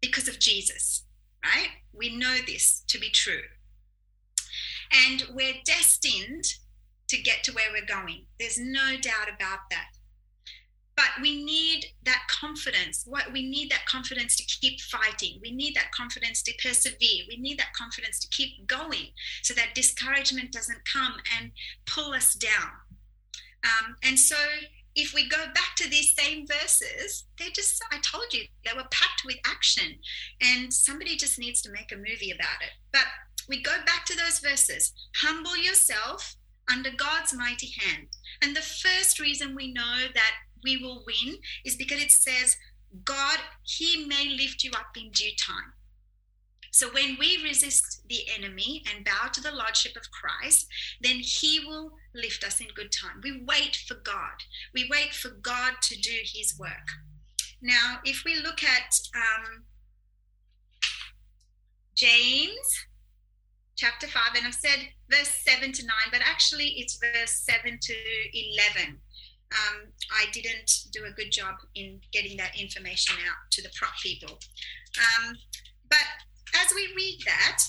because 0.00 0.28
of 0.28 0.38
jesus 0.38 1.04
right 1.44 1.70
we 1.92 2.16
know 2.16 2.36
this 2.46 2.82
to 2.88 2.98
be 2.98 3.10
true 3.10 3.42
and 5.08 5.24
we're 5.34 5.54
destined 5.64 6.44
to 7.10 7.20
get 7.20 7.42
to 7.44 7.52
where 7.52 7.70
we're 7.72 7.86
going. 7.86 8.24
There's 8.38 8.58
no 8.58 8.96
doubt 9.00 9.28
about 9.34 9.58
that. 9.70 9.88
But 10.96 11.22
we 11.22 11.42
need 11.42 11.86
that 12.04 12.22
confidence. 12.28 13.04
What 13.06 13.32
we 13.32 13.48
need 13.48 13.70
that 13.70 13.86
confidence 13.86 14.36
to 14.36 14.44
keep 14.44 14.80
fighting. 14.80 15.40
We 15.42 15.50
need 15.50 15.74
that 15.74 15.92
confidence 15.92 16.42
to 16.42 16.52
persevere. 16.62 17.24
We 17.28 17.36
need 17.38 17.58
that 17.58 17.72
confidence 17.72 18.20
to 18.20 18.28
keep 18.28 18.66
going 18.66 19.08
so 19.42 19.54
that 19.54 19.74
discouragement 19.74 20.52
doesn't 20.52 20.84
come 20.90 21.14
and 21.38 21.52
pull 21.86 22.12
us 22.12 22.34
down. 22.34 22.70
Um, 23.64 23.96
and 24.02 24.18
so 24.18 24.36
if 25.00 25.14
we 25.14 25.28
go 25.28 25.44
back 25.54 25.74
to 25.76 25.88
these 25.88 26.14
same 26.14 26.46
verses, 26.46 27.24
they're 27.38 27.48
just, 27.54 27.82
I 27.90 27.98
told 27.98 28.32
you, 28.32 28.44
they 28.64 28.72
were 28.74 28.88
packed 28.90 29.22
with 29.24 29.36
action. 29.46 29.96
And 30.40 30.72
somebody 30.72 31.16
just 31.16 31.38
needs 31.38 31.62
to 31.62 31.72
make 31.72 31.92
a 31.92 31.96
movie 31.96 32.30
about 32.30 32.62
it. 32.62 32.72
But 32.92 33.06
we 33.48 33.62
go 33.62 33.76
back 33.86 34.04
to 34.06 34.16
those 34.16 34.38
verses 34.38 34.92
humble 35.16 35.56
yourself 35.56 36.36
under 36.70 36.90
God's 36.90 37.32
mighty 37.32 37.72
hand. 37.80 38.08
And 38.42 38.54
the 38.54 38.60
first 38.60 39.18
reason 39.18 39.54
we 39.54 39.72
know 39.72 40.06
that 40.14 40.34
we 40.62 40.76
will 40.76 41.04
win 41.06 41.36
is 41.64 41.76
because 41.76 42.02
it 42.02 42.10
says, 42.10 42.56
God, 43.04 43.38
He 43.62 44.06
may 44.06 44.28
lift 44.28 44.62
you 44.62 44.70
up 44.72 44.96
in 44.96 45.10
due 45.10 45.32
time. 45.38 45.72
So 46.70 46.88
when 46.90 47.16
we 47.18 47.40
resist 47.42 48.02
the 48.08 48.20
enemy 48.36 48.82
and 48.94 49.04
bow 49.04 49.28
to 49.32 49.40
the 49.40 49.52
lordship 49.52 49.96
of 49.96 50.10
Christ, 50.10 50.66
then 51.00 51.16
he 51.16 51.60
will 51.66 51.92
lift 52.14 52.44
us 52.44 52.60
in 52.60 52.68
good 52.74 52.92
time. 52.92 53.20
We 53.22 53.42
wait 53.46 53.76
for 53.88 53.94
God. 53.94 54.44
We 54.74 54.88
wait 54.90 55.12
for 55.12 55.30
God 55.42 55.74
to 55.82 56.00
do 56.00 56.16
his 56.24 56.58
work. 56.58 56.88
Now, 57.60 57.98
if 58.04 58.22
we 58.24 58.36
look 58.36 58.62
at 58.62 58.98
um, 59.14 59.64
James 61.94 62.86
chapter 63.76 64.06
5, 64.06 64.22
and 64.36 64.46
I've 64.46 64.54
said 64.54 64.88
verse 65.10 65.30
7 65.46 65.72
to 65.72 65.86
9, 65.86 65.92
but 66.12 66.20
actually 66.24 66.68
it's 66.78 66.98
verse 66.98 67.32
7 67.48 67.78
to 67.80 67.94
11. 68.32 68.96
Um, 69.52 69.88
I 70.12 70.26
didn't 70.32 70.70
do 70.92 71.04
a 71.04 71.12
good 71.12 71.32
job 71.32 71.56
in 71.74 72.00
getting 72.12 72.36
that 72.36 72.58
information 72.58 73.16
out 73.28 73.50
to 73.50 73.62
the 73.62 73.70
prop 73.76 73.92
people. 74.00 74.38
Um, 74.98 75.34
but 75.88 76.06
as 76.54 76.72
we 76.74 76.92
read 76.96 77.20
that, 77.26 77.62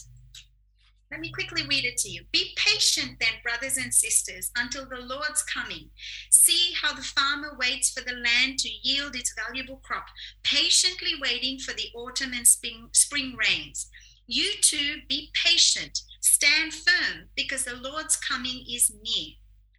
let 1.11 1.19
me 1.19 1.29
quickly 1.29 1.63
read 1.67 1.83
it 1.83 1.97
to 1.97 2.09
you. 2.09 2.23
Be 2.31 2.55
patient 2.55 3.17
then, 3.19 3.41
brothers 3.43 3.75
and 3.75 3.93
sisters, 3.93 4.49
until 4.55 4.87
the 4.87 5.01
Lord's 5.01 5.43
coming. 5.43 5.89
See 6.29 6.73
how 6.81 6.93
the 6.93 7.01
farmer 7.01 7.57
waits 7.59 7.89
for 7.89 8.01
the 8.01 8.13
land 8.13 8.59
to 8.59 8.69
yield 8.81 9.15
its 9.15 9.33
valuable 9.35 9.81
crop, 9.83 10.05
patiently 10.43 11.11
waiting 11.21 11.59
for 11.59 11.73
the 11.73 11.89
autumn 11.93 12.31
and 12.33 12.47
spring, 12.47 12.87
spring 12.93 13.35
rains. 13.35 13.89
You 14.25 14.51
too 14.61 15.01
be 15.09 15.31
patient, 15.33 15.99
stand 16.21 16.73
firm, 16.73 17.27
because 17.35 17.65
the 17.65 17.75
Lord's 17.75 18.15
coming 18.15 18.63
is 18.69 18.89
near. 19.03 19.33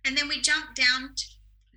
And 0.05 0.19
then 0.19 0.29
we 0.29 0.43
jump 0.43 0.75
down 0.75 1.15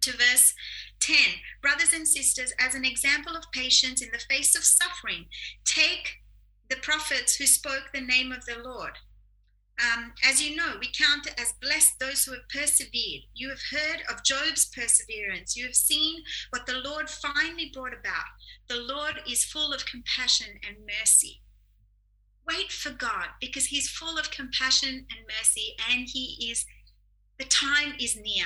to 0.02 0.12
verse 0.12 0.54
10. 1.00 1.16
Brothers 1.62 1.94
and 1.94 2.06
sisters, 2.06 2.54
as 2.60 2.76
an 2.76 2.84
example 2.84 3.38
of 3.38 3.52
patience 3.54 4.02
in 4.02 4.10
the 4.12 4.20
face 4.20 4.54
of 4.56 4.66
suffering, 4.66 5.28
take 5.64 6.18
the 6.69 6.78
prophets 6.78 7.36
who 7.36 7.45
spoke 7.45 7.91
the 7.93 8.01
name 8.01 8.32
of 8.32 8.45
the 8.45 8.58
Lord. 8.63 8.93
Um, 9.84 10.13
as 10.23 10.41
you 10.41 10.56
know, 10.56 10.75
we 10.80 10.88
count 10.88 11.28
as 11.38 11.54
blessed 11.62 11.99
those 11.99 12.23
who 12.23 12.32
have 12.32 12.47
persevered. 12.49 13.23
You 13.34 13.49
have 13.49 13.60
heard 13.71 14.04
of 14.10 14.23
Job's 14.23 14.65
perseverance. 14.67 15.58
You 15.58 15.65
have 15.65 15.75
seen 15.75 16.23
what 16.51 16.65
the 16.65 16.80
Lord 16.80 17.10
finally 17.10 17.71
brought 17.73 17.93
about. 17.93 18.25
The 18.69 18.80
Lord 18.80 19.21
is 19.30 19.43
full 19.43 19.73
of 19.73 19.86
compassion 19.86 20.60
and 20.65 20.78
mercy. 20.99 21.41
Wait 22.47 22.71
for 22.71 22.91
God 22.91 23.28
because 23.41 23.65
He's 23.65 23.89
full 23.89 24.17
of 24.17 24.32
compassion 24.32 25.06
and 25.10 25.28
mercy, 25.28 25.75
and 25.91 26.08
He 26.08 26.49
is, 26.49 26.65
the 27.38 27.45
time 27.45 27.95
is 27.99 28.15
near. 28.15 28.45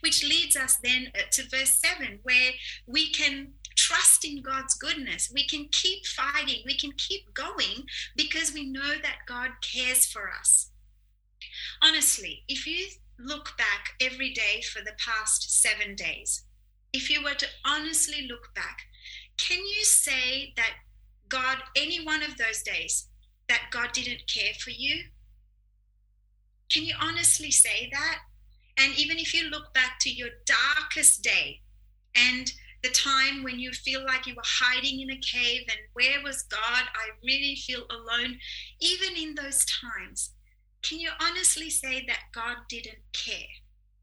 Which 0.00 0.22
leads 0.22 0.54
us 0.54 0.76
then 0.82 1.12
to 1.32 1.48
verse 1.48 1.76
7, 1.76 2.18
where 2.24 2.50
we 2.86 3.10
can 3.10 3.54
trust 3.88 4.24
in 4.24 4.42
God's 4.42 4.74
goodness. 4.74 5.30
We 5.32 5.46
can 5.46 5.68
keep 5.72 6.04
fighting, 6.06 6.62
we 6.66 6.76
can 6.76 6.92
keep 6.96 7.32
going 7.32 7.86
because 8.16 8.52
we 8.52 8.70
know 8.70 8.94
that 9.02 9.26
God 9.26 9.50
cares 9.62 10.04
for 10.04 10.30
us. 10.30 10.70
Honestly, 11.82 12.44
if 12.48 12.66
you 12.66 12.86
look 13.18 13.56
back 13.56 13.94
every 14.00 14.32
day 14.32 14.62
for 14.62 14.80
the 14.84 14.92
past 14.98 15.62
seven 15.62 15.94
days, 15.94 16.44
if 16.92 17.10
you 17.10 17.22
were 17.22 17.34
to 17.34 17.46
honestly 17.64 18.26
look 18.28 18.54
back, 18.54 18.80
can 19.38 19.58
you 19.58 19.84
say 19.84 20.52
that 20.56 20.74
God, 21.28 21.58
any 21.76 22.04
one 22.04 22.22
of 22.22 22.36
those 22.36 22.62
days, 22.62 23.08
that 23.48 23.68
God 23.70 23.92
didn't 23.92 24.26
care 24.26 24.54
for 24.58 24.70
you? 24.70 25.04
Can 26.70 26.84
you 26.84 26.94
honestly 27.00 27.50
say 27.50 27.88
that? 27.92 28.18
And 28.78 28.98
even 28.98 29.16
if 29.18 29.32
you 29.32 29.48
look 29.48 29.72
back 29.72 29.98
to 30.00 30.10
your 30.10 30.28
darkest 30.46 31.22
day 31.22 31.60
and 32.14 32.52
the 32.82 32.90
time 32.90 33.42
when 33.42 33.58
you 33.58 33.72
feel 33.72 34.04
like 34.04 34.26
you 34.26 34.34
were 34.34 34.42
hiding 34.44 35.00
in 35.00 35.10
a 35.10 35.18
cave 35.18 35.62
and 35.68 35.78
where 35.94 36.22
was 36.22 36.44
God? 36.44 36.60
I 36.62 37.10
really 37.24 37.56
feel 37.56 37.84
alone. 37.90 38.38
Even 38.80 39.16
in 39.16 39.34
those 39.34 39.64
times, 39.64 40.32
can 40.82 41.00
you 41.00 41.10
honestly 41.20 41.70
say 41.70 42.04
that 42.06 42.20
God 42.32 42.56
didn't 42.68 43.02
care, 43.12 43.48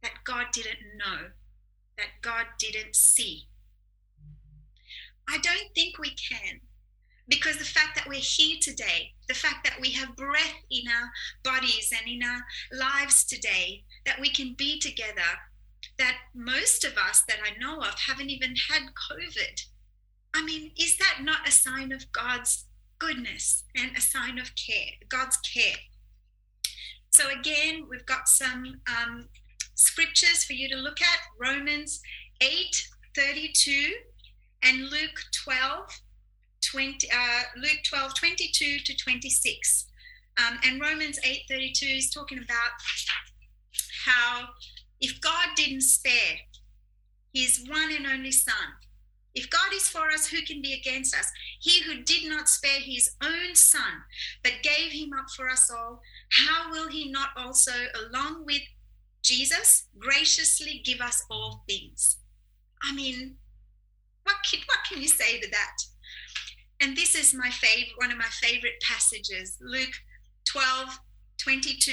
that 0.04 0.24
God 0.26 0.48
didn't 0.52 0.98
know, 0.98 1.30
that 1.98 2.22
God 2.22 2.46
didn't 2.60 2.96
see? 2.96 3.48
I 5.28 5.38
don't 5.38 5.74
think 5.74 5.98
we 5.98 6.12
can 6.12 6.60
because 7.28 7.58
the 7.58 7.66
fact 7.66 7.96
that 7.96 8.08
we're 8.08 8.20
here 8.20 8.58
today, 8.62 9.14
the 9.28 9.34
fact 9.34 9.64
that 9.64 9.80
we 9.82 9.92
have 9.92 10.16
breath 10.16 10.54
in 10.70 10.84
our 10.88 11.10
bodies 11.44 11.92
and 11.98 12.08
in 12.08 12.22
our 12.28 12.42
lives 12.72 13.24
today, 13.24 13.84
that 14.06 14.20
we 14.20 14.30
can 14.30 14.54
be 14.58 14.80
together, 14.80 15.22
that 15.98 16.18
most 16.34 16.84
of 16.84 16.98
us 16.98 17.24
that 17.28 17.40
I 17.44 17.58
know 17.60 17.80
of 17.80 17.96
haven't 18.08 18.30
even 18.30 18.56
had 18.70 18.84
COVID. 19.12 19.62
I 20.34 20.44
mean, 20.44 20.72
is 20.78 20.98
that 20.98 21.20
not 21.22 21.48
a 21.48 21.52
sign 21.52 21.92
of 21.92 22.12
God's 22.12 22.66
goodness 23.00 23.64
and 23.76 23.96
a 23.96 24.02
sign 24.02 24.38
of 24.38 24.52
care, 24.56 24.92
God's 25.08 25.38
care? 25.38 25.78
So, 27.12 27.30
again, 27.30 27.86
we've 27.90 28.06
got 28.06 28.28
some 28.28 28.82
um, 28.88 29.30
scriptures 29.76 30.44
for 30.44 30.54
you 30.54 30.68
to 30.70 30.76
look 30.76 31.02
at 31.02 31.20
Romans 31.40 32.02
8 32.42 32.90
32 33.16 33.94
and 34.64 34.90
Luke 34.90 35.22
12 35.44 36.02
20, 36.72 37.10
uh, 37.12 37.44
Luke 37.58 37.80
12 37.88 38.16
22 38.16 38.80
to 38.80 38.98
26. 38.98 39.86
Um, 40.38 40.60
and 40.66 40.82
Romans 40.82 41.18
8 41.24 41.44
32 41.48 41.86
is 41.86 42.10
talking 42.10 42.40
about 42.40 42.72
how 44.06 44.50
if 45.02 45.20
God 45.22 45.50
didn't 45.56 45.82
spare 45.82 46.38
his 47.34 47.66
one 47.68 47.92
and 47.96 48.08
only 48.08 48.32
Son, 48.32 48.56
if 49.36 49.50
God 49.50 49.74
is 49.74 49.90
for 49.90 50.10
us, 50.10 50.28
who 50.28 50.42
can 50.42 50.62
be 50.62 50.74
against 50.74 51.16
us? 51.16 51.30
He 51.60 51.82
who 51.84 52.02
did 52.04 52.30
not 52.30 52.48
spare 52.48 52.80
his 52.80 53.12
own 53.22 53.54
Son, 53.54 54.04
but 54.44 54.64
gave 54.64 54.94
him 54.94 55.12
up 55.14 55.26
for 55.36 55.50
us 55.50 55.70
all, 55.70 56.02
how 56.32 56.72
will 56.72 56.88
he 56.88 57.12
not 57.12 57.30
also, 57.36 57.74
along 58.08 58.46
with 58.46 58.62
Jesus, 59.24 59.88
graciously 60.00 60.82
give 60.86 61.02
us 61.02 61.24
all 61.30 61.66
things? 61.68 62.18
I 62.82 62.94
mean, 62.94 63.36
what 64.24 64.38
can, 64.50 64.62
what 64.68 64.80
can 64.90 65.02
you 65.02 65.08
say 65.10 65.40
to 65.42 65.52
that? 65.52 65.78
And 66.80 66.96
this 66.96 67.16
is 67.16 67.34
my 67.34 67.50
favorite, 67.50 67.98
one 67.98 68.12
of 68.12 68.18
my 68.18 68.26
favorite 68.26 68.82
passages, 68.82 69.58
Luke 69.62 69.94
12, 70.46 71.00
22 71.40 71.92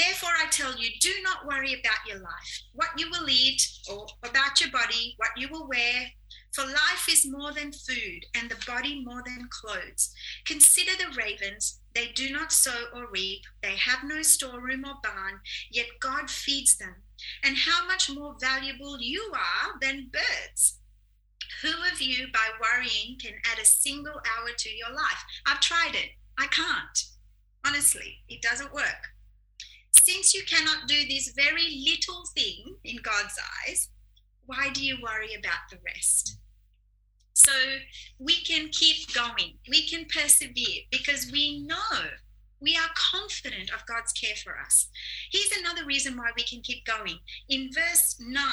Therefore, 0.00 0.30
I 0.30 0.46
tell 0.50 0.78
you, 0.78 0.88
do 0.98 1.12
not 1.22 1.46
worry 1.46 1.74
about 1.74 2.06
your 2.08 2.20
life, 2.20 2.62
what 2.72 2.88
you 2.96 3.10
will 3.10 3.28
eat, 3.28 3.60
or 3.90 4.06
about 4.22 4.58
your 4.58 4.70
body, 4.70 5.14
what 5.18 5.28
you 5.36 5.46
will 5.50 5.68
wear. 5.68 6.06
For 6.54 6.64
life 6.64 7.06
is 7.10 7.28
more 7.30 7.52
than 7.52 7.70
food, 7.70 8.24
and 8.34 8.50
the 8.50 8.56
body 8.66 9.04
more 9.04 9.22
than 9.26 9.50
clothes. 9.50 10.14
Consider 10.46 10.92
the 10.96 11.14
ravens. 11.14 11.80
They 11.94 12.12
do 12.14 12.32
not 12.32 12.50
sow 12.50 12.86
or 12.94 13.10
reap, 13.10 13.42
they 13.62 13.76
have 13.76 14.02
no 14.02 14.22
storeroom 14.22 14.86
or 14.86 14.94
barn, 15.02 15.40
yet 15.70 15.86
God 16.00 16.30
feeds 16.30 16.78
them. 16.78 16.94
And 17.44 17.58
how 17.58 17.86
much 17.86 18.08
more 18.08 18.36
valuable 18.40 18.98
you 19.02 19.30
are 19.34 19.78
than 19.82 20.10
birds. 20.10 20.78
Who 21.60 21.72
of 21.92 22.00
you, 22.00 22.28
by 22.32 22.48
worrying, 22.58 23.18
can 23.18 23.34
add 23.52 23.58
a 23.58 23.66
single 23.66 24.14
hour 24.14 24.48
to 24.56 24.70
your 24.70 24.94
life? 24.94 25.24
I've 25.44 25.60
tried 25.60 25.94
it. 25.94 26.12
I 26.38 26.46
can't. 26.46 27.04
Honestly, 27.66 28.20
it 28.30 28.40
doesn't 28.40 28.72
work 28.72 29.10
since 30.04 30.34
you 30.34 30.42
cannot 30.46 30.88
do 30.88 31.06
this 31.06 31.32
very 31.36 31.84
little 31.88 32.24
thing 32.34 32.76
in 32.84 32.96
God's 33.02 33.38
eyes, 33.66 33.88
why 34.46 34.70
do 34.70 34.84
you 34.84 34.98
worry 35.02 35.34
about 35.34 35.68
the 35.70 35.78
rest? 35.84 36.38
So 37.34 37.52
we 38.18 38.42
can 38.42 38.68
keep 38.70 39.12
going, 39.14 39.54
we 39.68 39.86
can 39.86 40.06
persevere 40.06 40.82
because 40.90 41.30
we 41.32 41.60
know 41.60 42.08
we 42.60 42.76
are 42.76 42.90
confident 42.94 43.70
of 43.70 43.86
God's 43.86 44.12
care 44.12 44.36
for 44.36 44.58
us. 44.58 44.88
Here's 45.32 45.58
another 45.58 45.86
reason 45.86 46.16
why 46.16 46.30
we 46.36 46.42
can 46.44 46.60
keep 46.60 46.84
going. 46.84 47.18
In 47.48 47.70
verse 47.72 48.16
9 48.20 48.44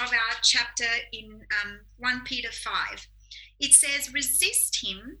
of 0.00 0.08
our 0.08 0.36
chapter 0.42 0.86
in 1.12 1.42
um, 1.62 1.80
1 1.98 2.22
Peter 2.24 2.50
5, 2.50 3.06
it 3.60 3.74
says, 3.74 4.12
Resist 4.12 4.82
him, 4.82 5.18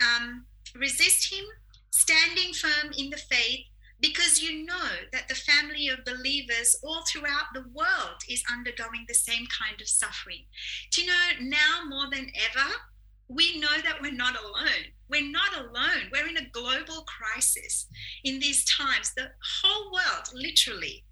um, 0.00 0.46
resist 0.76 1.32
him, 1.32 1.44
standing 1.90 2.54
firm 2.54 2.92
in 2.96 3.10
the 3.10 3.16
faith 3.16 3.66
because 4.00 4.42
you 4.42 4.64
know 4.64 4.88
that 5.12 5.28
the 5.28 5.34
family 5.34 5.88
of 5.88 6.04
believers 6.04 6.76
all 6.82 7.02
throughout 7.02 7.52
the 7.54 7.64
world 7.72 8.20
is 8.28 8.42
undergoing 8.50 9.04
the 9.06 9.14
same 9.14 9.46
kind 9.46 9.80
of 9.80 9.88
suffering. 9.88 10.44
Do 10.90 11.02
you 11.02 11.08
know 11.08 11.30
now 11.40 11.84
more 11.88 12.08
than 12.10 12.30
ever? 12.34 12.70
We 13.28 13.60
know 13.60 13.80
that 13.84 14.00
we're 14.00 14.12
not 14.12 14.36
alone. 14.36 14.92
We're 15.08 15.30
not 15.30 15.56
alone. 15.56 16.10
We're 16.12 16.28
in 16.28 16.36
a 16.36 16.50
global 16.52 17.04
crisis 17.04 17.86
in 18.24 18.40
these 18.40 18.64
times. 18.64 19.12
The 19.16 19.30
whole 19.62 19.92
world, 19.92 20.30
literally, 20.32 21.04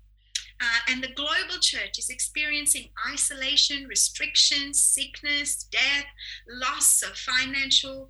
uh, 0.61 0.93
and 0.93 1.03
the 1.03 1.13
global 1.15 1.61
church 1.61 1.99
is 1.99 2.11
experiencing 2.11 2.89
isolation, 3.13 3.87
restrictions, 3.87 4.83
sickness, 4.83 5.65
death, 5.71 6.07
loss 6.49 7.03
of 7.03 7.17
financial 7.17 8.09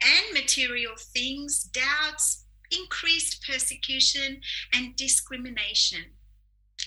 and 0.00 0.34
material 0.34 0.92
things, 0.96 1.64
doubts, 1.64 2.37
increased 2.70 3.44
persecution 3.46 4.40
and 4.72 4.96
discrimination. 4.96 6.04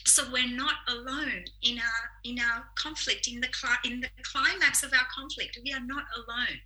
So 0.06 0.24
we're 0.32 0.48
not 0.48 0.76
alone 0.88 1.46
in 1.63 1.78
our 1.78 2.10
in 2.24 2.39
our 2.39 2.65
conflict 2.76 3.28
in 3.28 3.41
the 3.41 3.50
in 3.84 4.00
the 4.02 4.10
climax 4.24 4.84
of 4.84 4.94
our 4.94 5.08
conflict. 5.13 5.60
We 5.63 5.74
are 5.74 5.86
not 5.86 6.06
alone. 6.15 6.60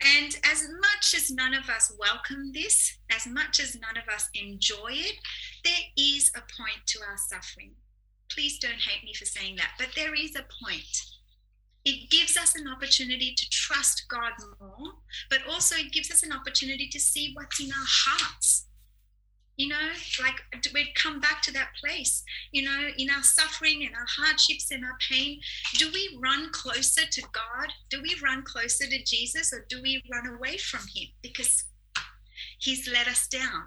And 0.00 0.36
as 0.44 0.68
much 0.80 1.14
as 1.16 1.30
none 1.30 1.54
of 1.54 1.68
us 1.68 1.92
welcome 1.98 2.52
this 2.52 2.98
as 3.14 3.26
much 3.26 3.60
as 3.60 3.76
none 3.76 3.96
of 3.96 4.12
us 4.12 4.28
enjoy 4.34 4.90
it 4.90 5.16
there 5.64 5.84
is 5.96 6.30
a 6.34 6.40
point 6.40 6.86
to 6.86 7.00
our 7.00 7.16
suffering. 7.16 7.72
Please 8.28 8.58
don't 8.58 8.80
hate 8.80 9.04
me 9.04 9.14
for 9.14 9.24
saying 9.24 9.56
that 9.56 9.72
but 9.78 9.88
there 9.94 10.14
is 10.14 10.34
a 10.36 10.46
point 10.64 11.13
it 11.84 12.10
gives 12.10 12.36
us 12.36 12.54
an 12.54 12.66
opportunity 12.66 13.34
to 13.36 13.50
trust 13.50 14.04
God 14.08 14.32
more, 14.58 14.92
but 15.28 15.40
also 15.48 15.76
it 15.76 15.92
gives 15.92 16.10
us 16.10 16.22
an 16.22 16.32
opportunity 16.32 16.88
to 16.88 16.98
see 16.98 17.32
what's 17.34 17.60
in 17.60 17.70
our 17.70 17.86
hearts. 17.86 18.66
You 19.56 19.68
know, 19.68 19.90
like 20.20 20.40
we'd 20.72 20.94
come 20.96 21.20
back 21.20 21.40
to 21.42 21.52
that 21.52 21.68
place, 21.80 22.24
you 22.50 22.62
know, 22.62 22.88
in 22.98 23.08
our 23.08 23.22
suffering 23.22 23.84
and 23.84 23.94
our 23.94 24.06
hardships 24.08 24.72
and 24.72 24.84
our 24.84 24.96
pain. 25.08 25.40
Do 25.74 25.90
we 25.92 26.18
run 26.20 26.50
closer 26.50 27.02
to 27.08 27.22
God? 27.32 27.68
Do 27.88 28.02
we 28.02 28.16
run 28.20 28.42
closer 28.42 28.86
to 28.86 29.04
Jesus 29.04 29.52
or 29.52 29.64
do 29.68 29.80
we 29.80 30.02
run 30.10 30.26
away 30.26 30.56
from 30.56 30.80
Him 30.92 31.08
because 31.22 31.64
He's 32.58 32.88
let 32.90 33.06
us 33.06 33.28
down? 33.28 33.62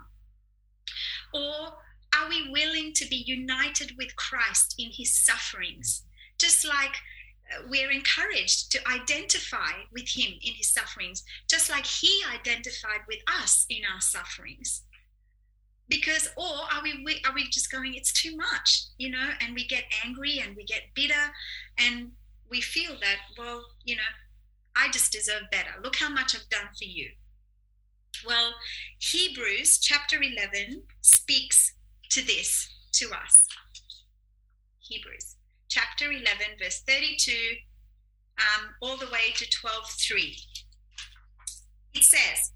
Or 1.33 1.77
are 2.13 2.29
we 2.29 2.49
willing 2.51 2.91
to 2.93 3.07
be 3.07 3.23
united 3.25 3.93
with 3.97 4.15
Christ 4.17 4.75
in 4.77 4.89
His 4.91 5.17
sufferings? 5.17 6.03
Just 6.37 6.67
like 6.67 6.95
we're 7.69 7.91
encouraged 7.91 8.71
to 8.71 8.79
identify 8.87 9.71
with 9.91 10.07
him 10.07 10.33
in 10.41 10.53
his 10.53 10.69
sufferings, 10.69 11.23
just 11.49 11.69
like 11.69 11.85
he 11.85 12.21
identified 12.33 13.01
with 13.07 13.19
us 13.27 13.65
in 13.69 13.81
our 13.93 14.01
sufferings. 14.01 14.83
Because, 15.89 16.29
or 16.35 16.45
are 16.45 16.83
we 16.83 17.21
are 17.25 17.33
we 17.33 17.47
just 17.49 17.71
going? 17.71 17.93
It's 17.93 18.11
too 18.11 18.35
much, 18.35 18.83
you 18.97 19.09
know, 19.09 19.29
and 19.39 19.55
we 19.55 19.65
get 19.65 19.85
angry 20.03 20.41
and 20.43 20.55
we 20.55 20.65
get 20.65 20.93
bitter, 20.93 21.31
and 21.77 22.11
we 22.49 22.59
feel 22.59 22.93
that, 22.99 23.17
well, 23.37 23.63
you 23.85 23.95
know, 23.95 24.01
I 24.75 24.89
just 24.91 25.13
deserve 25.13 25.43
better. 25.51 25.71
Look 25.81 25.95
how 25.95 26.09
much 26.09 26.35
I've 26.35 26.49
done 26.49 26.69
for 26.77 26.85
you. 26.85 27.11
Well, 28.25 28.53
Hebrews 28.99 29.79
chapter 29.79 30.21
11 30.21 30.83
speaks 31.01 31.73
to 32.09 32.25
this 32.25 32.67
to 32.93 33.11
us. 33.11 33.47
Hebrews 34.79 35.36
chapter 35.69 36.11
11, 36.11 36.25
verse 36.61 36.81
32, 36.87 37.31
um, 38.39 38.69
all 38.81 38.97
the 38.97 39.07
way 39.07 39.33
to 39.35 39.45
12.3. 39.45 40.35
It 41.93 42.03
says, 42.03 42.51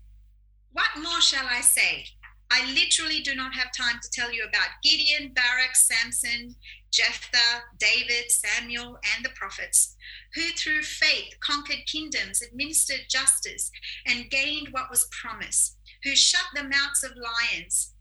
What 0.72 1.02
more 1.02 1.22
shall 1.22 1.46
I 1.50 1.62
say? 1.62 2.06
I 2.52 2.72
literally 2.74 3.22
do 3.22 3.34
not 3.34 3.54
have 3.54 3.72
time 3.72 4.00
to 4.02 4.10
tell 4.12 4.32
you 4.32 4.44
about 4.44 4.82
Gideon, 4.84 5.34
Barak, 5.34 5.76
Samson, 5.76 6.56
Jephthah, 6.92 7.64
David, 7.80 8.30
Samuel, 8.30 9.00
and 9.16 9.24
the 9.24 9.30
prophets, 9.36 9.96
who 10.36 10.42
through 10.58 10.84
faith 10.84 11.34
conquered 11.40 11.86
kingdoms, 11.88 12.42
administered 12.42 13.06
justice, 13.10 13.72
and 14.06 14.30
gained 14.30 14.68
what 14.72 14.90
was 14.90 15.08
promised, 15.12 15.78
who 16.04 16.16
shut 16.16 16.44
the 16.54 16.64
mouths 16.64 17.04
of 17.04 17.12
lions. 17.16 17.94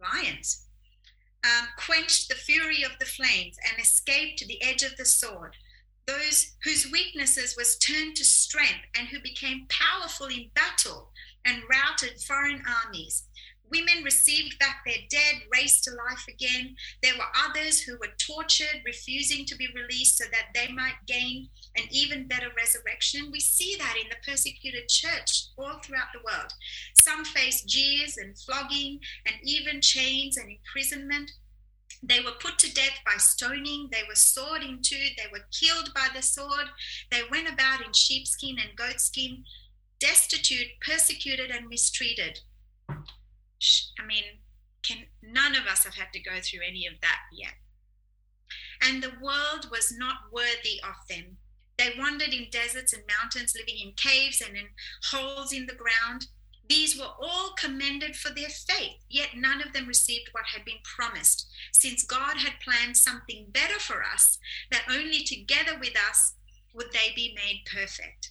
Lions 0.00 0.69
um, 1.44 1.68
quenched 1.78 2.28
the 2.28 2.34
fury 2.34 2.82
of 2.82 2.98
the 2.98 3.06
flames 3.06 3.56
and 3.68 3.80
escaped 3.80 4.38
to 4.38 4.46
the 4.46 4.62
edge 4.62 4.82
of 4.82 4.96
the 4.96 5.04
sword. 5.04 5.56
Those 6.06 6.52
whose 6.64 6.90
weaknesses 6.90 7.54
was 7.56 7.78
turned 7.78 8.16
to 8.16 8.24
strength 8.24 8.86
and 8.98 9.08
who 9.08 9.20
became 9.20 9.66
powerful 9.68 10.26
in 10.26 10.50
battle 10.54 11.12
and 11.44 11.62
routed 11.70 12.20
foreign 12.20 12.62
armies. 12.84 13.24
Women 13.70 14.02
received 14.04 14.58
back 14.58 14.82
their 14.84 15.02
dead, 15.08 15.42
raised 15.52 15.84
to 15.84 15.90
life 15.90 16.24
again. 16.28 16.76
There 17.02 17.14
were 17.14 17.48
others 17.48 17.80
who 17.80 17.98
were 17.98 18.14
tortured, 18.18 18.82
refusing 18.84 19.44
to 19.46 19.56
be 19.56 19.68
released 19.74 20.18
so 20.18 20.24
that 20.32 20.48
they 20.54 20.72
might 20.72 21.06
gain 21.06 21.48
an 21.76 21.84
even 21.90 22.26
better 22.26 22.48
resurrection. 22.56 23.30
We 23.30 23.40
see 23.40 23.76
that 23.78 23.96
in 24.02 24.08
the 24.08 24.16
persecuted 24.26 24.88
church 24.88 25.46
all 25.56 25.78
throughout 25.78 26.08
the 26.12 26.20
world. 26.24 26.52
Some 27.00 27.24
faced 27.24 27.68
jeers 27.68 28.16
and 28.16 28.36
flogging 28.38 29.00
and 29.26 29.36
even 29.44 29.80
chains 29.80 30.36
and 30.36 30.50
imprisonment. 30.50 31.30
They 32.02 32.20
were 32.20 32.32
put 32.40 32.58
to 32.60 32.74
death 32.74 32.98
by 33.04 33.18
stoning. 33.18 33.88
They 33.92 34.02
were 34.08 34.14
sawed 34.14 34.62
in 34.62 34.80
two. 34.82 35.08
They 35.16 35.26
were 35.30 35.44
killed 35.52 35.92
by 35.94 36.08
the 36.14 36.22
sword. 36.22 36.68
They 37.10 37.22
went 37.30 37.48
about 37.48 37.84
in 37.84 37.92
sheepskin 37.92 38.58
and 38.58 38.76
goatskin, 38.76 39.44
destitute, 39.98 40.68
persecuted, 40.80 41.50
and 41.50 41.68
mistreated. 41.68 42.40
I 43.98 44.06
mean, 44.06 44.24
can 44.82 45.06
none 45.22 45.54
of 45.54 45.66
us 45.66 45.84
have 45.84 45.94
had 45.94 46.12
to 46.12 46.20
go 46.20 46.40
through 46.40 46.60
any 46.66 46.86
of 46.86 46.94
that 47.02 47.20
yet? 47.32 47.54
And 48.82 49.02
the 49.02 49.12
world 49.20 49.68
was 49.70 49.92
not 49.96 50.32
worthy 50.32 50.80
of 50.82 51.06
them. 51.08 51.36
They 51.76 51.94
wandered 51.98 52.34
in 52.34 52.48
deserts 52.50 52.92
and 52.92 53.02
mountains, 53.20 53.54
living 53.56 53.78
in 53.80 53.92
caves 53.92 54.40
and 54.40 54.56
in 54.56 54.66
holes 55.10 55.52
in 55.52 55.66
the 55.66 55.74
ground. 55.74 56.26
These 56.68 56.98
were 56.98 57.12
all 57.20 57.54
commended 57.58 58.16
for 58.16 58.30
their 58.30 58.48
faith, 58.48 58.98
yet 59.08 59.30
none 59.34 59.60
of 59.60 59.72
them 59.72 59.86
received 59.86 60.28
what 60.32 60.44
had 60.54 60.64
been 60.64 60.78
promised, 60.84 61.48
since 61.72 62.04
God 62.04 62.36
had 62.36 62.60
planned 62.62 62.96
something 62.96 63.46
better 63.50 63.78
for 63.78 64.04
us, 64.04 64.38
that 64.70 64.84
only 64.88 65.24
together 65.24 65.78
with 65.78 65.96
us 66.08 66.34
would 66.72 66.92
they 66.92 67.12
be 67.14 67.34
made 67.34 67.62
perfect. 67.66 68.30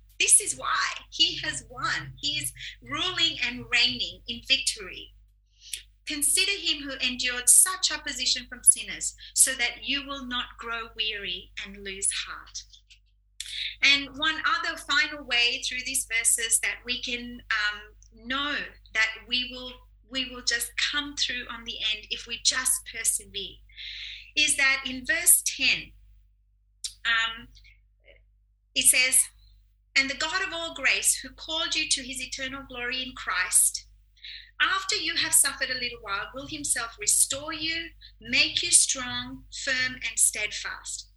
This 0.21 0.39
is 0.39 0.55
why 0.55 0.85
he 1.09 1.39
has 1.39 1.65
won. 1.67 2.13
He 2.17 2.33
is 2.37 2.53
ruling 2.79 3.39
and 3.43 3.65
reigning 3.71 4.21
in 4.27 4.41
victory. 4.47 5.15
Consider 6.05 6.51
him 6.51 6.83
who 6.83 6.91
endured 7.03 7.49
such 7.49 7.91
opposition 7.91 8.45
from 8.47 8.63
sinners, 8.63 9.15
so 9.33 9.53
that 9.53 9.77
you 9.81 10.05
will 10.05 10.23
not 10.27 10.57
grow 10.59 10.89
weary 10.95 11.49
and 11.65 11.83
lose 11.83 12.07
heart. 12.11 12.61
And 13.81 14.15
one 14.15 14.35
other 14.45 14.77
final 14.77 15.25
way 15.25 15.63
through 15.67 15.85
these 15.87 16.05
verses 16.05 16.59
that 16.59 16.75
we 16.85 17.01
can 17.01 17.41
um, 17.49 18.27
know 18.27 18.53
that 18.93 19.09
we 19.27 19.49
will 19.51 19.71
we 20.11 20.29
will 20.29 20.43
just 20.43 20.71
come 20.91 21.15
through 21.15 21.45
on 21.49 21.63
the 21.65 21.77
end 21.95 22.05
if 22.11 22.27
we 22.27 22.39
just 22.43 22.81
persevere 22.93 23.55
is 24.35 24.57
that 24.57 24.83
in 24.85 25.05
verse 25.05 25.41
10 25.45 25.93
um, 27.05 27.47
it 28.75 28.83
says 28.83 29.23
and 29.95 30.09
the 30.09 30.15
God 30.15 30.41
of 30.41 30.53
all 30.53 30.73
grace, 30.73 31.15
who 31.15 31.29
called 31.29 31.75
you 31.75 31.87
to 31.89 32.01
his 32.01 32.21
eternal 32.21 32.63
glory 32.67 33.03
in 33.03 33.13
Christ, 33.15 33.85
after 34.61 34.95
you 34.95 35.15
have 35.15 35.33
suffered 35.33 35.69
a 35.69 35.79
little 35.79 35.99
while, 36.01 36.27
will 36.33 36.47
himself 36.47 36.95
restore 36.99 37.51
you, 37.51 37.87
make 38.21 38.61
you 38.61 38.71
strong, 38.71 39.43
firm, 39.63 39.95
and 39.95 40.17
steadfast. 40.17 41.07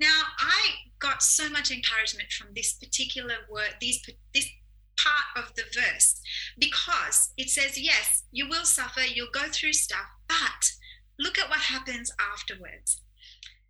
Now, 0.00 0.22
I 0.38 0.68
got 0.98 1.22
so 1.22 1.48
much 1.48 1.70
encouragement 1.70 2.32
from 2.32 2.48
this 2.54 2.72
particular 2.72 3.34
word, 3.50 3.76
these, 3.80 4.02
this 4.32 4.48
part 4.96 5.44
of 5.44 5.54
the 5.54 5.64
verse, 5.74 6.20
because 6.58 7.32
it 7.36 7.50
says, 7.50 7.78
yes, 7.78 8.22
you 8.32 8.48
will 8.48 8.64
suffer, 8.64 9.02
you'll 9.02 9.28
go 9.32 9.48
through 9.50 9.74
stuff, 9.74 10.06
but 10.28 10.72
look 11.18 11.38
at 11.38 11.50
what 11.50 11.60
happens 11.60 12.10
afterwards. 12.32 13.00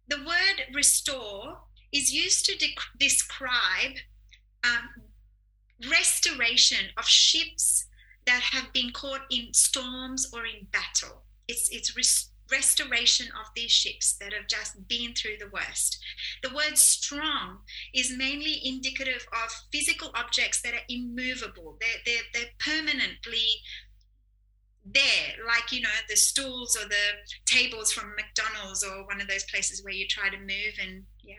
The 0.08 0.18
word 0.18 0.74
restore 0.74 1.58
is 1.92 2.12
used 2.12 2.46
to 2.46 2.56
de- 2.56 2.76
describe 2.98 3.96
um, 4.64 5.90
restoration 5.90 6.86
of 6.96 7.04
ships 7.04 7.86
that 8.26 8.40
have 8.52 8.72
been 8.72 8.90
caught 8.90 9.22
in 9.30 9.52
storms 9.52 10.30
or 10.32 10.46
in 10.46 10.66
battle. 10.72 11.22
It's, 11.46 11.68
it's 11.70 11.96
res- 11.96 12.30
restoration 12.50 13.26
of 13.28 13.46
these 13.54 13.70
ships 13.70 14.14
that 14.14 14.32
have 14.32 14.48
just 14.48 14.88
been 14.88 15.14
through 15.14 15.36
the 15.38 15.50
worst. 15.52 16.02
The 16.42 16.54
word 16.54 16.78
strong 16.78 17.58
is 17.94 18.16
mainly 18.16 18.60
indicative 18.64 19.26
of 19.32 19.50
physical 19.72 20.10
objects 20.14 20.62
that 20.62 20.74
are 20.74 20.86
immovable, 20.88 21.76
they're, 21.80 22.00
they're, 22.06 22.24
they're 22.32 22.52
permanently 22.58 23.46
there, 24.86 25.44
like, 25.46 25.72
you 25.72 25.80
know, 25.80 25.88
the 26.08 26.16
stools 26.16 26.76
or 26.76 26.86
the 26.86 26.94
tables 27.46 27.90
from 27.90 28.14
McDonald's 28.16 28.84
or 28.84 29.06
one 29.06 29.20
of 29.20 29.28
those 29.28 29.44
places 29.44 29.82
where 29.82 29.94
you 29.94 30.06
try 30.06 30.28
to 30.28 30.38
move 30.38 30.74
and 30.82 31.04
yeah. 31.22 31.36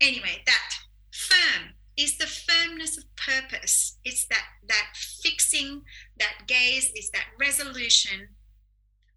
Anyway, 0.00 0.42
that 0.44 0.74
firm 1.12 1.72
is 1.96 2.16
the 2.16 2.26
firmness 2.26 2.96
of 2.96 3.04
purpose. 3.16 3.98
It's 4.04 4.26
that 4.26 4.44
that 4.68 4.88
fixing, 4.94 5.82
that 6.18 6.46
gaze, 6.46 6.90
is 6.96 7.10
that 7.10 7.26
resolution. 7.38 8.28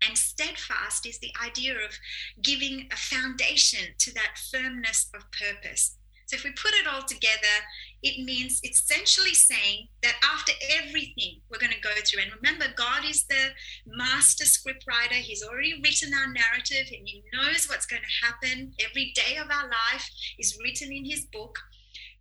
And 0.08 0.18
steadfast 0.18 1.06
is 1.06 1.20
the 1.20 1.34
idea 1.44 1.74
of 1.74 1.98
giving 2.42 2.90
a 2.92 2.96
foundation 2.96 3.96
to 4.00 4.14
that 4.14 4.38
firmness 4.52 5.10
of 5.16 5.24
purpose. 5.32 5.98
So 6.28 6.36
if 6.36 6.44
we 6.44 6.52
put 6.52 6.74
it 6.74 6.88
all 6.88 7.04
together, 7.04 7.56
it 8.02 8.24
means 8.26 8.60
essentially 8.64 9.34
saying 9.34 9.88
that 10.02 10.16
after 10.24 10.54
everything 10.72 11.42
we're 11.50 11.60
going 11.60 11.72
to 11.72 11.80
go 11.82 11.92
through, 12.04 12.24
and 12.24 12.32
remember, 12.42 12.66
God 12.76 13.06
is 13.08 13.26
the 13.26 13.54
master 13.86 14.44
scriptwriter. 14.44 15.14
He's 15.14 15.44
already 15.44 15.80
written 15.84 16.14
our 16.14 16.34
narrative 16.34 16.88
and 16.92 17.08
he 17.08 17.24
knows 17.32 17.68
what's 17.68 17.86
going 17.86 18.02
to 18.02 18.26
happen. 18.26 18.74
Every 18.84 19.14
day 19.14 19.38
of 19.38 19.52
our 19.52 19.70
life 19.70 20.10
is 20.40 20.58
written 20.64 20.92
in 20.92 21.06
his 21.06 21.26
book. 21.32 21.60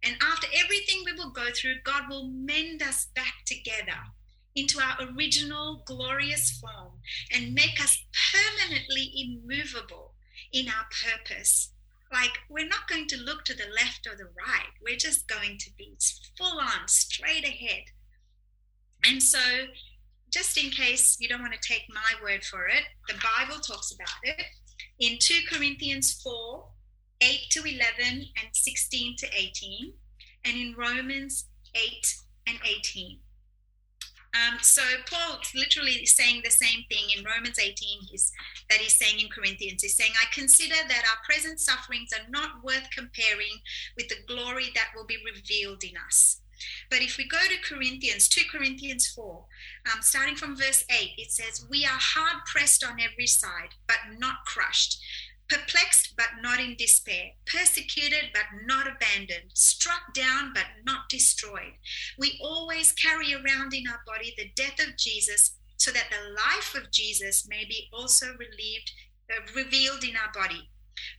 And 0.05 0.17
after 0.21 0.47
everything 0.63 1.03
we 1.05 1.13
will 1.13 1.31
go 1.31 1.47
through, 1.55 1.77
God 1.83 2.05
will 2.09 2.29
mend 2.29 2.83
us 2.83 3.07
back 3.15 3.45
together 3.47 3.99
into 4.55 4.79
our 4.81 5.09
original 5.09 5.83
glorious 5.87 6.51
form 6.51 6.93
and 7.33 7.55
make 7.55 7.81
us 7.83 8.05
permanently 8.33 9.13
immovable 9.17 10.15
in 10.53 10.69
our 10.69 10.87
purpose. 11.03 11.73
Like 12.13 12.39
we're 12.49 12.69
not 12.69 12.87
going 12.89 13.07
to 13.09 13.17
look 13.17 13.45
to 13.45 13.55
the 13.55 13.67
left 13.75 14.07
or 14.07 14.17
the 14.17 14.25
right, 14.25 14.71
we're 14.83 14.97
just 14.97 15.27
going 15.27 15.59
to 15.59 15.71
be 15.77 15.97
full 16.39 16.61
on, 16.61 16.87
straight 16.87 17.45
ahead. 17.45 17.85
And 19.05 19.23
so, 19.23 19.39
just 20.31 20.57
in 20.63 20.71
case 20.71 21.17
you 21.21 21.29
don't 21.29 21.43
want 21.43 21.55
to 21.55 21.69
take 21.69 21.85
my 21.89 22.15
word 22.23 22.45
for 22.45 22.67
it, 22.67 22.85
the 23.09 23.15
Bible 23.15 23.61
talks 23.61 23.93
about 23.93 24.09
it 24.23 24.45
in 24.99 25.19
2 25.21 25.35
Corinthians 25.51 26.21
4 26.23 26.65
8 27.25 27.41
to 27.51 27.61
11 27.61 28.27
and 28.37 28.49
16 28.53 29.17
to 29.17 29.27
18, 29.35 29.93
and 30.45 30.57
in 30.57 30.75
Romans 30.77 31.47
8 31.75 32.17
and 32.47 32.59
18. 32.65 33.19
Um, 34.35 34.59
so 34.61 34.83
Paul's 35.09 35.53
literally 35.55 36.05
saying 36.07 36.43
the 36.45 36.51
same 36.51 36.85
thing 36.91 37.05
in 37.17 37.25
Romans 37.25 37.59
18 37.59 37.75
he's, 38.11 38.33
that 38.69 38.81
he's 38.81 38.97
saying 38.97 39.21
in 39.21 39.29
Corinthians. 39.29 39.83
He's 39.83 39.97
saying, 39.97 40.13
I 40.21 40.27
consider 40.35 40.75
that 40.75 41.05
our 41.09 41.25
present 41.25 41.61
sufferings 41.61 42.11
are 42.13 42.29
not 42.29 42.65
worth 42.65 42.89
comparing 42.91 43.61
with 43.97 44.09
the 44.09 44.17
glory 44.27 44.71
that 44.75 44.89
will 44.95 45.07
be 45.07 45.19
revealed 45.25 45.85
in 45.85 45.93
us. 46.05 46.41
But 46.91 47.01
if 47.03 47.17
we 47.17 47.29
go 47.29 47.39
to 47.39 47.75
Corinthians, 47.75 48.29
2 48.29 48.43
Corinthians 48.51 49.07
4, 49.09 49.45
um, 49.93 50.03
starting 50.03 50.37
from 50.37 50.57
verse 50.57 50.85
8, 50.91 51.13
it 51.17 51.31
says, 51.31 51.67
We 51.71 51.85
are 51.85 51.99
hard 51.99 52.45
pressed 52.47 52.85
on 52.85 52.99
every 53.01 53.27
side, 53.27 53.75
but 53.87 54.19
not 54.19 54.45
crushed 54.47 55.01
perplexed 55.49 56.15
but 56.17 56.41
not 56.41 56.61
in 56.61 56.77
despair, 56.77 57.33
persecuted 57.47 58.31
but 58.33 58.45
not 58.67 58.87
abandoned, 58.87 59.51
struck 59.55 60.15
down 60.15 60.53
but 60.55 60.67
not 60.85 61.09
destroyed. 61.09 61.75
We 62.19 62.39
always 62.43 62.93
carry 62.93 63.35
around 63.35 63.75
in 63.75 63.87
our 63.89 64.01
body 64.07 64.35
the 64.37 64.51
death 64.57 64.81
of 64.81 64.97
Jesus 64.97 65.57
so 65.77 65.91
that 65.91 66.11
the 66.11 66.33
life 66.33 66.75
of 66.75 66.93
Jesus 66.93 67.47
may 67.49 67.65
be 67.65 67.89
also 67.93 68.27
relieved, 68.39 68.93
uh, 69.31 69.41
revealed 69.55 70.05
in 70.05 70.17
our 70.17 70.33
body. 70.33 70.71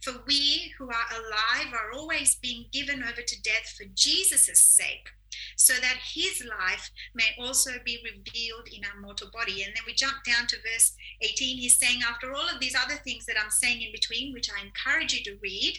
For 0.02 0.24
we 0.26 0.74
who 0.78 0.90
are 0.90 1.08
alive 1.12 1.74
are 1.74 1.92
always 1.92 2.36
being 2.36 2.66
given 2.72 3.04
over 3.04 3.22
to 3.22 3.42
death 3.42 3.74
for 3.78 3.86
Jesus' 3.94 4.62
sake 4.62 5.10
so 5.56 5.74
that 5.82 5.98
his 6.13 6.45
life 6.60 6.89
may 7.13 7.36
also 7.39 7.71
be 7.84 8.04
revealed 8.04 8.67
in 8.67 8.84
our 8.86 9.00
mortal 9.02 9.30
body. 9.34 9.63
And 9.63 9.74
then 9.76 9.84
we 9.86 9.93
jump 9.93 10.24
down 10.26 10.48
to 10.48 10.58
verse 10.58 10.95
18. 11.21 11.58
He's 11.58 11.78
saying, 11.78 12.02
after 12.08 12.34
all 12.34 12.48
of 12.48 12.60
these 12.60 12.76
other 12.76 12.95
things 13.04 13.26
that 13.26 13.38
I'm 13.41 13.52
saying 13.52 13.82
in 13.82 13.91
between, 13.91 14.34
which 14.34 14.50
I 14.52 14.65
encourage 14.65 15.13
you 15.13 15.24
to 15.24 15.39
read, 15.41 15.78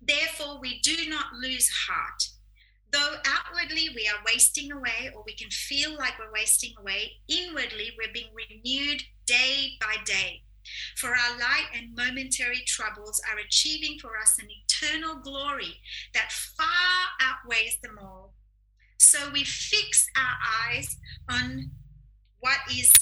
therefore 0.00 0.60
we 0.60 0.80
do 0.80 1.08
not 1.08 1.34
lose 1.34 1.68
heart. 1.68 2.28
Though 2.92 3.16
outwardly 3.24 3.88
we 3.94 4.06
are 4.06 4.22
wasting 4.26 4.70
away, 4.70 5.10
or 5.14 5.22
we 5.24 5.34
can 5.34 5.50
feel 5.50 5.96
like 5.96 6.18
we're 6.18 6.32
wasting 6.32 6.74
away, 6.78 7.12
inwardly 7.26 7.92
we're 7.96 8.12
being 8.12 8.30
renewed 8.34 9.02
day 9.24 9.78
by 9.80 9.96
day. 10.04 10.42
For 11.02 11.08
our 11.08 11.36
light 11.36 11.66
and 11.74 11.96
momentary 11.96 12.62
troubles 12.64 13.20
are 13.28 13.40
achieving 13.40 13.98
for 13.98 14.16
us 14.16 14.38
an 14.38 14.46
eternal 14.48 15.16
glory 15.16 15.80
that 16.14 16.30
far 16.30 16.66
outweighs 17.20 17.76
them 17.82 17.98
all. 18.00 18.34
So 18.98 19.18
we 19.32 19.42
fix 19.42 20.06
our 20.16 20.36
eyes 20.70 20.96
on 21.28 21.72
what 22.38 22.58
is 22.70 22.92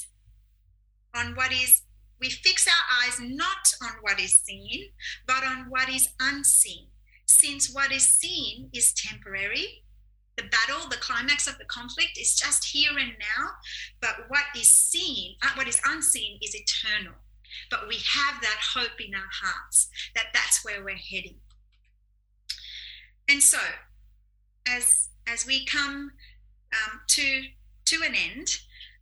on 1.13 1.35
what 1.35 1.53
is 1.53 1.83
we 2.19 2.31
fix 2.31 2.67
our 2.67 3.05
eyes 3.05 3.19
not 3.19 3.71
on 3.83 3.91
what 4.01 4.19
is 4.19 4.35
seen, 4.35 4.85
but 5.27 5.43
on 5.43 5.69
what 5.69 5.87
is 5.87 6.09
unseen. 6.19 6.87
Since 7.27 7.71
what 7.71 7.91
is 7.91 8.09
seen 8.09 8.71
is 8.73 8.93
temporary, 8.93 9.83
the 10.37 10.49
battle, 10.49 10.89
the 10.89 10.97
climax 10.97 11.45
of 11.45 11.59
the 11.59 11.65
conflict 11.65 12.17
is 12.19 12.33
just 12.33 12.65
here 12.65 12.97
and 12.97 13.13
now, 13.19 13.49
but 14.01 14.27
what 14.29 14.45
is 14.57 14.71
seen, 14.71 15.35
uh, 15.43 15.49
what 15.53 15.67
is 15.67 15.79
unseen 15.85 16.39
is 16.41 16.55
eternal. 16.55 17.13
But 17.69 17.87
we 17.87 17.95
have 17.95 18.41
that 18.41 18.59
hope 18.73 18.99
in 18.99 19.13
our 19.13 19.29
hearts 19.41 19.89
that 20.15 20.27
that's 20.33 20.63
where 20.63 20.83
we're 20.83 20.95
heading. 20.95 21.37
And 23.29 23.41
so, 23.41 23.59
as 24.67 25.09
as 25.27 25.45
we 25.45 25.65
come 25.65 26.11
um, 26.73 27.01
to 27.07 27.43
to 27.85 28.03
an 28.05 28.15
end, 28.15 28.47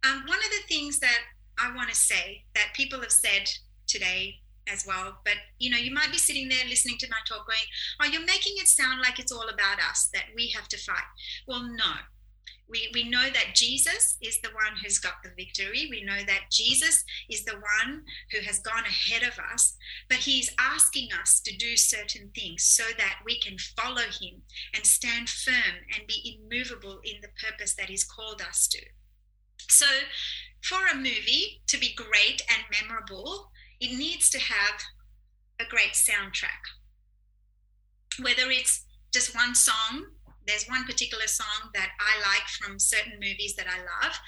um, 0.03 0.23
one 0.27 0.39
of 0.39 0.51
the 0.51 0.67
things 0.67 0.99
that 0.99 1.19
I 1.57 1.75
want 1.75 1.89
to 1.89 1.95
say 1.95 2.43
that 2.55 2.73
people 2.73 3.01
have 3.01 3.11
said 3.11 3.49
today 3.87 4.35
as 4.71 4.85
well, 4.85 5.17
but 5.25 5.35
you 5.57 5.69
know, 5.69 5.77
you 5.77 5.93
might 5.93 6.11
be 6.11 6.17
sitting 6.17 6.47
there 6.47 6.65
listening 6.67 6.97
to 6.99 7.07
my 7.09 7.17
talk 7.27 7.47
going, 7.47 7.59
Oh, 8.01 8.05
you're 8.05 8.25
making 8.25 8.53
it 8.57 8.67
sound 8.67 9.01
like 9.01 9.19
it's 9.19 9.31
all 9.31 9.49
about 9.49 9.79
us, 9.89 10.09
that 10.13 10.25
we 10.35 10.49
have 10.49 10.67
to 10.69 10.77
fight. 10.77 11.03
Well, 11.47 11.63
no. 11.63 11.93
We, 12.69 12.89
we 12.93 13.09
know 13.09 13.29
that 13.33 13.55
Jesus 13.55 14.17
is 14.21 14.39
the 14.41 14.49
one 14.49 14.77
who's 14.81 14.99
got 14.99 15.23
the 15.23 15.31
victory. 15.35 15.87
We 15.89 16.03
know 16.03 16.19
that 16.27 16.51
Jesus 16.51 17.03
is 17.29 17.43
the 17.43 17.55
one 17.55 18.03
who 18.31 18.41
has 18.45 18.59
gone 18.59 18.83
ahead 18.83 19.23
of 19.23 19.39
us, 19.51 19.75
but 20.07 20.19
he's 20.19 20.53
asking 20.59 21.09
us 21.19 21.39
to 21.41 21.57
do 21.57 21.75
certain 21.75 22.29
things 22.35 22.63
so 22.63 22.83
that 22.97 23.19
we 23.25 23.39
can 23.39 23.57
follow 23.75 24.03
him 24.21 24.41
and 24.75 24.85
stand 24.85 25.29
firm 25.29 25.85
and 25.95 26.07
be 26.07 26.39
immovable 26.39 26.99
in 27.03 27.21
the 27.21 27.29
purpose 27.43 27.73
that 27.75 27.89
he's 27.89 28.03
called 28.03 28.41
us 28.41 28.67
to. 28.67 28.81
So, 29.67 29.87
for 30.61 30.79
a 30.91 30.95
movie 30.95 31.61
to 31.67 31.77
be 31.77 31.93
great 31.95 32.43
and 32.49 32.63
memorable, 32.81 33.51
it 33.79 33.97
needs 33.97 34.29
to 34.31 34.39
have 34.39 34.81
a 35.59 35.65
great 35.65 35.93
soundtrack. 35.93 36.63
Whether 38.21 38.49
it's 38.49 38.85
just 39.13 39.35
one 39.35 39.55
song, 39.55 40.05
there's 40.49 40.67
one 40.67 40.85
particular 40.85 41.27
song 41.27 41.69
that 41.75 41.89
I 41.99 42.19
like 42.27 42.47
from 42.47 42.79
certain 42.79 43.13
movies 43.21 43.55
that 43.55 43.67
I 43.67 43.77
love. 43.77 44.19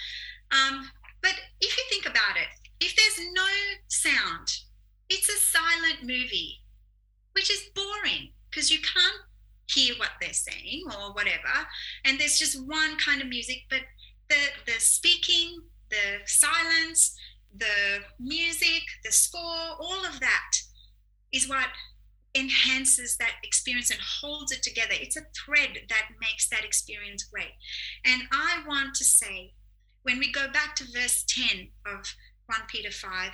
Um, 0.51 0.89
but 1.21 1.33
if 1.59 1.75
you 1.77 1.83
think 1.89 2.05
about 2.05 2.37
it, 2.37 2.47
if 2.79 2.95
there's 2.95 3.27
no 3.33 3.47
sound, 3.87 4.47
it's 5.09 5.29
a 5.29 5.39
silent 5.39 6.01
movie, 6.03 6.61
which 7.33 7.49
is 7.49 7.69
boring 7.75 8.29
because 8.49 8.69
you 8.71 8.79
can't 8.79 9.21
hear 9.67 9.95
what 9.97 10.11
they're 10.19 10.33
saying 10.33 10.83
or 10.87 11.13
whatever. 11.13 11.67
And 12.05 12.19
there's 12.19 12.37
just 12.37 12.61
one 12.67 12.97
kind 12.97 13.21
of 13.21 13.27
music, 13.27 13.63
but 13.69 13.81
the, 14.29 14.35
the 14.65 14.79
speaking, 14.79 15.59
the 15.89 16.19
silence, 16.25 17.17
the 17.55 17.99
music, 18.19 18.83
the 19.03 19.11
score, 19.11 19.75
all 19.79 20.05
of 20.05 20.19
that 20.19 20.51
is 21.31 21.49
what 21.49 21.67
enhances 22.35 23.17
that 23.17 23.35
experience 23.43 23.89
and 23.89 23.99
holds 23.99 24.51
it 24.51 24.63
together. 24.63 24.93
It's 24.93 25.17
a 25.17 25.25
thread 25.35 25.77
that 25.89 26.05
makes 26.21 26.47
that 26.49 26.63
experience 26.63 27.23
great. 27.23 27.51
And 28.05 28.23
I 28.31 28.63
want 28.67 28.95
to 28.95 29.03
say, 29.03 29.53
when 30.03 30.19
we 30.19 30.31
go 30.31 30.47
back 30.51 30.75
to 30.77 30.91
verse 30.91 31.23
10 31.27 31.67
of 31.85 32.15
1 32.47 32.59
Peter 32.67 32.91
5, 32.91 33.31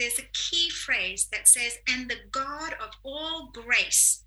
there's 0.00 0.18
a 0.18 0.30
key 0.32 0.70
phrase 0.70 1.28
that 1.32 1.48
says, 1.48 1.78
And 1.88 2.08
the 2.08 2.16
God 2.30 2.74
of 2.80 2.90
all 3.04 3.50
grace, 3.52 4.24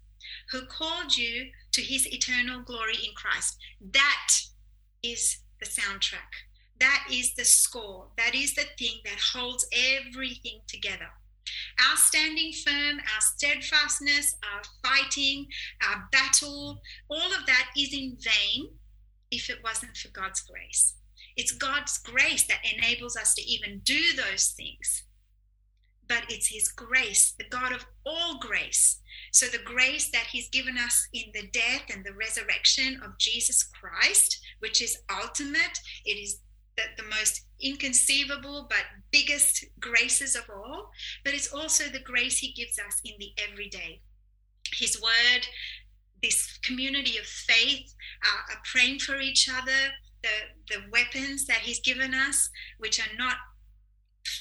who 0.51 0.65
called 0.65 1.17
you 1.17 1.49
to 1.71 1.81
his 1.81 2.07
eternal 2.07 2.61
glory 2.61 2.95
in 2.95 3.13
Christ. 3.15 3.57
That 3.93 4.29
is 5.01 5.39
the 5.59 5.65
soundtrack. 5.65 6.19
That 6.79 7.07
is 7.11 7.33
the 7.35 7.45
score. 7.45 8.07
That 8.17 8.35
is 8.35 8.55
the 8.55 8.65
thing 8.77 8.99
that 9.05 9.19
holds 9.33 9.65
everything 9.71 10.61
together. 10.67 11.09
Our 11.89 11.97
standing 11.97 12.51
firm, 12.53 12.99
our 12.99 13.21
steadfastness, 13.21 14.35
our 14.43 14.61
fighting, 14.83 15.47
our 15.87 16.07
battle, 16.11 16.81
all 17.09 17.33
of 17.33 17.45
that 17.47 17.69
is 17.77 17.93
in 17.93 18.17
vain 18.19 18.69
if 19.31 19.49
it 19.49 19.63
wasn't 19.63 19.97
for 19.97 20.09
God's 20.09 20.41
grace. 20.41 20.95
It's 21.37 21.51
God's 21.53 21.97
grace 21.99 22.45
that 22.47 22.61
enables 22.75 23.15
us 23.15 23.33
to 23.35 23.41
even 23.41 23.79
do 23.83 24.13
those 24.15 24.53
things. 24.57 25.03
But 26.07 26.25
it's 26.29 26.47
His 26.47 26.67
grace, 26.67 27.33
the 27.37 27.47
God 27.49 27.71
of 27.71 27.85
all 28.05 28.37
grace. 28.39 28.99
So, 29.31 29.45
the 29.45 29.63
grace 29.63 30.11
that 30.11 30.27
He's 30.29 30.49
given 30.49 30.77
us 30.77 31.07
in 31.13 31.31
the 31.33 31.47
death 31.53 31.83
and 31.93 32.03
the 32.03 32.13
resurrection 32.13 32.99
of 33.03 33.17
Jesus 33.17 33.63
Christ, 33.63 34.41
which 34.59 34.81
is 34.81 35.01
ultimate, 35.09 35.79
it 36.05 36.11
is 36.11 36.41
the, 36.77 36.83
the 36.97 37.09
most 37.09 37.45
inconceivable 37.61 38.67
but 38.69 38.85
biggest 39.11 39.65
graces 39.79 40.35
of 40.35 40.43
all, 40.49 40.89
but 41.23 41.33
it's 41.33 41.53
also 41.53 41.85
the 41.85 41.99
grace 41.99 42.37
He 42.37 42.53
gives 42.53 42.79
us 42.79 43.01
in 43.03 43.13
the 43.19 43.31
everyday. 43.49 44.01
His 44.73 45.01
word, 45.01 45.45
this 46.23 46.57
community 46.63 47.17
of 47.17 47.25
faith, 47.25 47.93
uh, 48.23 48.55
praying 48.71 48.99
for 48.99 49.19
each 49.19 49.49
other, 49.49 49.91
the, 50.23 50.29
the 50.69 50.81
weapons 50.91 51.45
that 51.45 51.59
He's 51.59 51.79
given 51.79 52.13
us, 52.13 52.49
which 52.79 52.99
are 52.99 53.17
not 53.17 53.35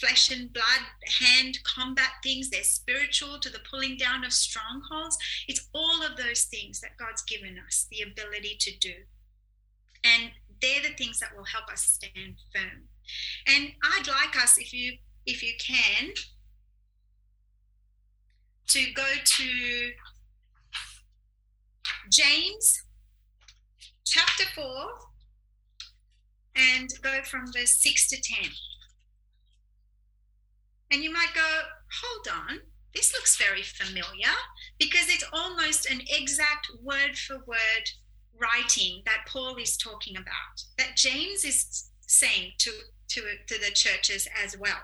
flesh 0.00 0.30
and 0.30 0.52
blood, 0.52 0.80
hand 1.20 1.58
combat 1.64 2.10
things. 2.22 2.50
They're 2.50 2.62
spiritual 2.62 3.38
to 3.40 3.50
the 3.50 3.60
pulling 3.70 3.96
down 3.96 4.24
of 4.24 4.32
strongholds. 4.32 5.16
It's 5.48 5.68
all 5.74 6.02
of 6.02 6.16
those 6.16 6.44
things 6.44 6.80
that 6.80 6.96
God's 6.98 7.22
given 7.22 7.56
us 7.66 7.86
the 7.90 8.02
ability 8.02 8.56
to 8.60 8.78
do. 8.78 8.94
And 10.04 10.30
they're 10.60 10.82
the 10.82 10.94
things 10.96 11.18
that 11.20 11.36
will 11.36 11.44
help 11.44 11.68
us 11.72 11.82
stand 11.82 12.36
firm. 12.54 12.88
And 13.46 13.72
I'd 13.82 14.06
like 14.06 14.36
us, 14.42 14.58
if 14.58 14.72
you 14.72 14.98
if 15.26 15.42
you 15.42 15.52
can, 15.60 16.10
to 18.68 18.92
go 18.94 19.06
to 19.24 19.90
James 22.10 22.82
chapter 24.04 24.44
4 24.54 24.64
and 26.56 26.88
go 27.02 27.22
from 27.22 27.52
verse 27.52 27.80
6 27.80 28.08
to 28.08 28.20
10. 28.20 28.50
And 30.92 31.02
you 31.02 31.12
might 31.12 31.32
go, 31.34 31.40
hold 32.02 32.28
on, 32.48 32.58
this 32.94 33.12
looks 33.12 33.36
very 33.36 33.62
familiar 33.62 34.34
because 34.78 35.08
it's 35.08 35.24
almost 35.32 35.88
an 35.88 36.00
exact 36.08 36.68
word 36.82 37.16
for 37.16 37.36
word 37.46 37.88
writing 38.40 39.02
that 39.04 39.26
Paul 39.28 39.56
is 39.56 39.76
talking 39.76 40.16
about, 40.16 40.64
that 40.78 40.96
James 40.96 41.44
is 41.44 41.90
saying 42.06 42.52
to, 42.58 42.72
to, 43.08 43.22
to 43.46 43.58
the 43.58 43.70
churches 43.72 44.28
as 44.42 44.56
well. 44.58 44.80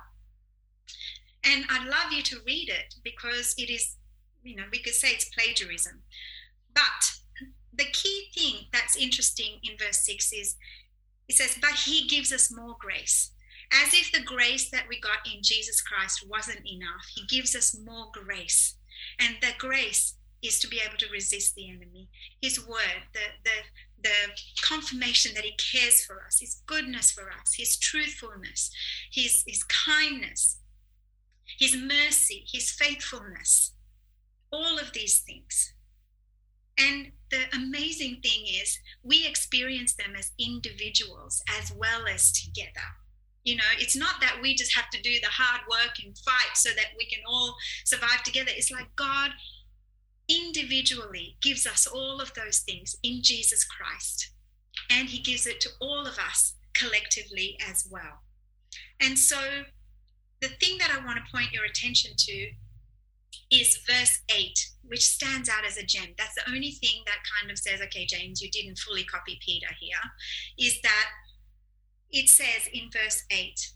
And 1.45 1.65
I'd 1.71 1.87
love 1.87 2.13
you 2.13 2.23
to 2.25 2.41
read 2.47 2.69
it 2.69 2.95
because 3.05 3.55
it 3.57 3.71
is, 3.71 3.97
you 4.43 4.57
know, 4.57 4.65
we 4.71 4.79
could 4.79 4.95
say 4.95 5.09
it's 5.09 5.29
plagiarism. 5.31 6.03
But 6.75 6.83
the 7.73 7.85
key 7.93 8.29
thing 8.35 8.67
that's 8.73 8.97
interesting 8.97 9.59
in 9.63 9.77
verse 9.79 10.05
6 10.05 10.33
is 10.33 10.57
it 11.29 11.37
says, 11.37 11.57
But 11.61 11.73
he 11.73 12.07
gives 12.09 12.33
us 12.33 12.53
more 12.55 12.77
grace. 12.79 13.33
As 13.73 13.93
if 13.95 14.13
the 14.13 14.23
grace 14.23 14.71
that 14.71 14.87
we 14.89 15.01
got 15.01 15.27
in 15.27 15.43
Jesus 15.43 15.81
Christ 15.81 16.25
wasn't 16.29 16.67
enough, 16.67 17.05
he 17.15 17.27
gives 17.27 17.57
us 17.57 17.77
more 17.85 18.07
grace. 18.13 18.77
And 19.19 19.37
that 19.43 19.59
grace 19.59 20.16
is 20.47 20.59
to 20.61 20.69
be 20.69 20.81
able 20.87 20.97
to 20.99 21.11
resist 21.13 21.55
the 21.55 21.69
enemy. 21.69 22.09
His 22.41 22.67
word, 22.67 23.03
the, 23.13 23.21
the, 23.45 23.51
the 24.03 24.11
confirmation 24.63 25.33
that 25.35 25.45
he 25.45 25.57
cares 25.57 26.05
for 26.05 26.23
us, 26.27 26.41
his 26.41 26.63
goodness 26.67 27.11
for 27.11 27.31
us, 27.31 27.55
his 27.57 27.79
truthfulness, 27.79 28.71
his, 29.13 29.43
his 29.47 29.65
kindness, 29.65 30.59
his 31.59 31.77
mercy, 31.77 32.45
his 32.51 32.71
faithfulness, 32.71 33.73
all 34.53 34.79
of 34.79 34.93
these 34.93 35.21
things. 35.21 35.73
And 36.79 37.13
the 37.31 37.45
amazing 37.55 38.21
thing 38.23 38.45
is, 38.47 38.79
we 39.03 39.27
experience 39.27 39.95
them 39.95 40.15
as 40.17 40.33
individuals 40.39 41.43
as 41.59 41.73
well 41.75 42.07
as 42.07 42.33
together. 42.33 42.87
You 43.45 43.57
know, 43.57 43.65
it's 43.79 43.97
not 43.97 44.21
that 44.21 44.41
we 44.43 44.55
just 44.55 44.75
have 44.77 44.91
to 44.91 45.01
do 45.01 45.15
the 45.21 45.29
hard 45.31 45.61
work 45.71 45.93
and 46.05 46.19
fight 46.19 46.55
so 46.55 46.71
that 46.71 46.89
we 46.99 47.07
can 47.07 47.21
all 47.27 47.57
survive 47.85 48.23
together. 48.25 48.51
It's 48.53 48.73
like 48.73 48.89
God 48.97 49.31
individually 50.29 51.37
gives 51.41 51.67
us 51.67 51.87
all 51.87 52.21
of 52.21 52.35
those 52.35 52.61
things 52.61 52.97
in 53.03 53.21
Jesus 53.23 53.65
Christ. 53.65 54.33
And 54.91 55.09
he 55.09 55.21
gives 55.21 55.47
it 55.47 55.61
to 55.61 55.71
all 55.81 56.07
of 56.07 56.19
us 56.19 56.55
collectively 56.75 57.59
as 57.69 57.89
well. 57.91 58.23
And 59.01 59.19
so, 59.19 59.39
the 60.41 60.49
thing 60.49 60.77
that 60.79 60.91
I 60.91 61.05
want 61.05 61.19
to 61.19 61.33
point 61.33 61.53
your 61.53 61.65
attention 61.65 62.13
to 62.17 62.51
is 63.51 63.79
verse 63.89 64.21
8, 64.35 64.53
which 64.85 65.05
stands 65.05 65.49
out 65.49 65.65
as 65.67 65.77
a 65.77 65.83
gem. 65.83 66.15
That's 66.19 66.35
the 66.35 66.49
only 66.51 66.73
thing 66.73 67.03
that 67.07 67.17
kind 67.41 67.51
of 67.51 67.59
says, 67.59 67.81
okay, 67.81 68.05
James, 68.05 68.43
you 68.43 68.51
didn't 68.51 68.79
fully 68.79 69.05
copy 69.05 69.39
Peter 69.45 69.69
here, 69.79 69.97
is 70.59 70.81
that 70.83 71.11
it 72.11 72.29
says 72.29 72.69
in 72.73 72.91
verse 72.91 73.25
8, 73.31 73.73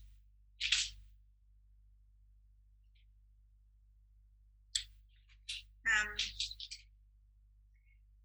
um, 5.87 6.09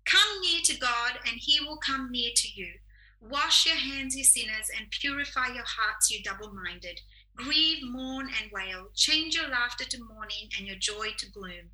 Come 0.05 0.41
near 0.41 0.54
to 0.65 0.79
God, 0.79 1.19
and 1.25 1.37
he 1.37 1.59
will 1.59 1.77
come 1.77 2.11
near 2.11 2.31
to 2.35 2.47
you. 2.53 2.73
Wash 3.21 3.65
your 3.65 3.75
hands, 3.75 4.15
you 4.15 4.23
sinners, 4.23 4.69
and 4.77 4.91
purify 4.91 5.47
your 5.47 5.65
hearts, 5.65 6.11
you 6.11 6.21
double 6.23 6.53
minded. 6.53 7.01
Grieve, 7.35 7.83
mourn, 7.83 8.29
and 8.41 8.51
wail. 8.51 8.89
Change 8.93 9.35
your 9.35 9.49
laughter 9.49 9.85
to 9.85 10.03
mourning 10.03 10.49
and 10.57 10.67
your 10.67 10.75
joy 10.75 11.09
to 11.17 11.29
gloom. 11.31 11.71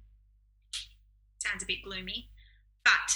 Sounds 1.39 1.64
a 1.64 1.66
bit 1.66 1.84
gloomy, 1.84 2.30
but 2.84 3.16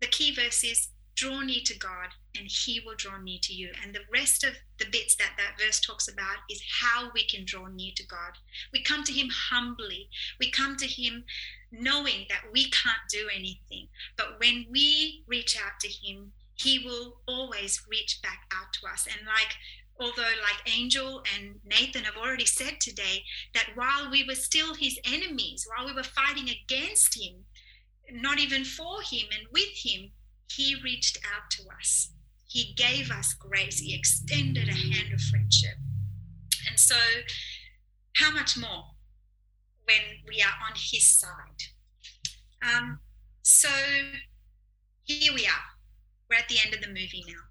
the 0.00 0.06
key 0.06 0.34
verse 0.34 0.64
is 0.64 0.88
draw 1.18 1.40
near 1.40 1.60
to 1.64 1.76
God 1.76 2.10
and 2.38 2.46
he 2.48 2.80
will 2.80 2.94
draw 2.96 3.18
near 3.18 3.40
to 3.42 3.52
you. 3.52 3.70
And 3.82 3.92
the 3.92 4.06
rest 4.12 4.44
of 4.44 4.54
the 4.78 4.86
bits 4.92 5.16
that 5.16 5.32
that 5.36 5.58
verse 5.60 5.80
talks 5.80 6.06
about 6.06 6.36
is 6.48 6.62
how 6.80 7.10
we 7.12 7.26
can 7.26 7.44
draw 7.44 7.66
near 7.66 7.90
to 7.96 8.06
God. 8.06 8.38
We 8.72 8.82
come 8.84 9.02
to 9.04 9.12
him 9.12 9.28
humbly. 9.50 10.08
We 10.38 10.50
come 10.52 10.76
to 10.76 10.86
him 10.86 11.24
knowing 11.72 12.26
that 12.28 12.52
we 12.52 12.70
can't 12.70 13.08
do 13.10 13.28
anything. 13.34 13.88
But 14.16 14.38
when 14.38 14.66
we 14.70 15.24
reach 15.26 15.58
out 15.58 15.80
to 15.80 15.88
him, 15.88 16.32
he 16.54 16.78
will 16.78 17.20
always 17.26 17.82
reach 17.90 18.20
back 18.22 18.42
out 18.54 18.72
to 18.74 18.86
us. 18.86 19.06
And 19.06 19.26
like 19.26 19.56
although 20.00 20.22
like 20.22 20.78
angel 20.78 21.24
and 21.34 21.56
nathan 21.64 22.04
have 22.04 22.16
already 22.16 22.44
said 22.44 22.80
today 22.80 23.24
that 23.52 23.66
while 23.74 24.08
we 24.08 24.22
were 24.22 24.34
still 24.36 24.72
his 24.74 24.96
enemies 25.04 25.66
while 25.66 25.84
we 25.84 25.92
were 25.92 26.04
fighting 26.04 26.48
against 26.48 27.20
him 27.20 27.34
not 28.12 28.38
even 28.38 28.62
for 28.62 29.02
him 29.02 29.26
and 29.36 29.48
with 29.52 29.74
him 29.74 30.12
he 30.50 30.76
reached 30.82 31.18
out 31.24 31.50
to 31.52 31.62
us. 31.78 32.12
He 32.46 32.74
gave 32.74 33.10
us 33.10 33.34
grace. 33.34 33.78
He 33.78 33.94
extended 33.94 34.68
a 34.68 34.72
hand 34.72 35.12
of 35.12 35.20
friendship. 35.20 35.76
And 36.68 36.78
so 36.78 36.96
how 38.16 38.30
much 38.30 38.56
more 38.56 38.84
when 39.84 40.00
we 40.26 40.40
are 40.42 40.66
on 40.68 40.74
his 40.74 41.06
side? 41.06 41.62
Um, 42.62 43.00
so 43.42 43.68
here 45.04 45.32
we 45.34 45.46
are. 45.46 45.68
We're 46.28 46.38
at 46.38 46.48
the 46.48 46.58
end 46.64 46.74
of 46.74 46.80
the 46.80 46.88
movie 46.88 47.24
now 47.26 47.48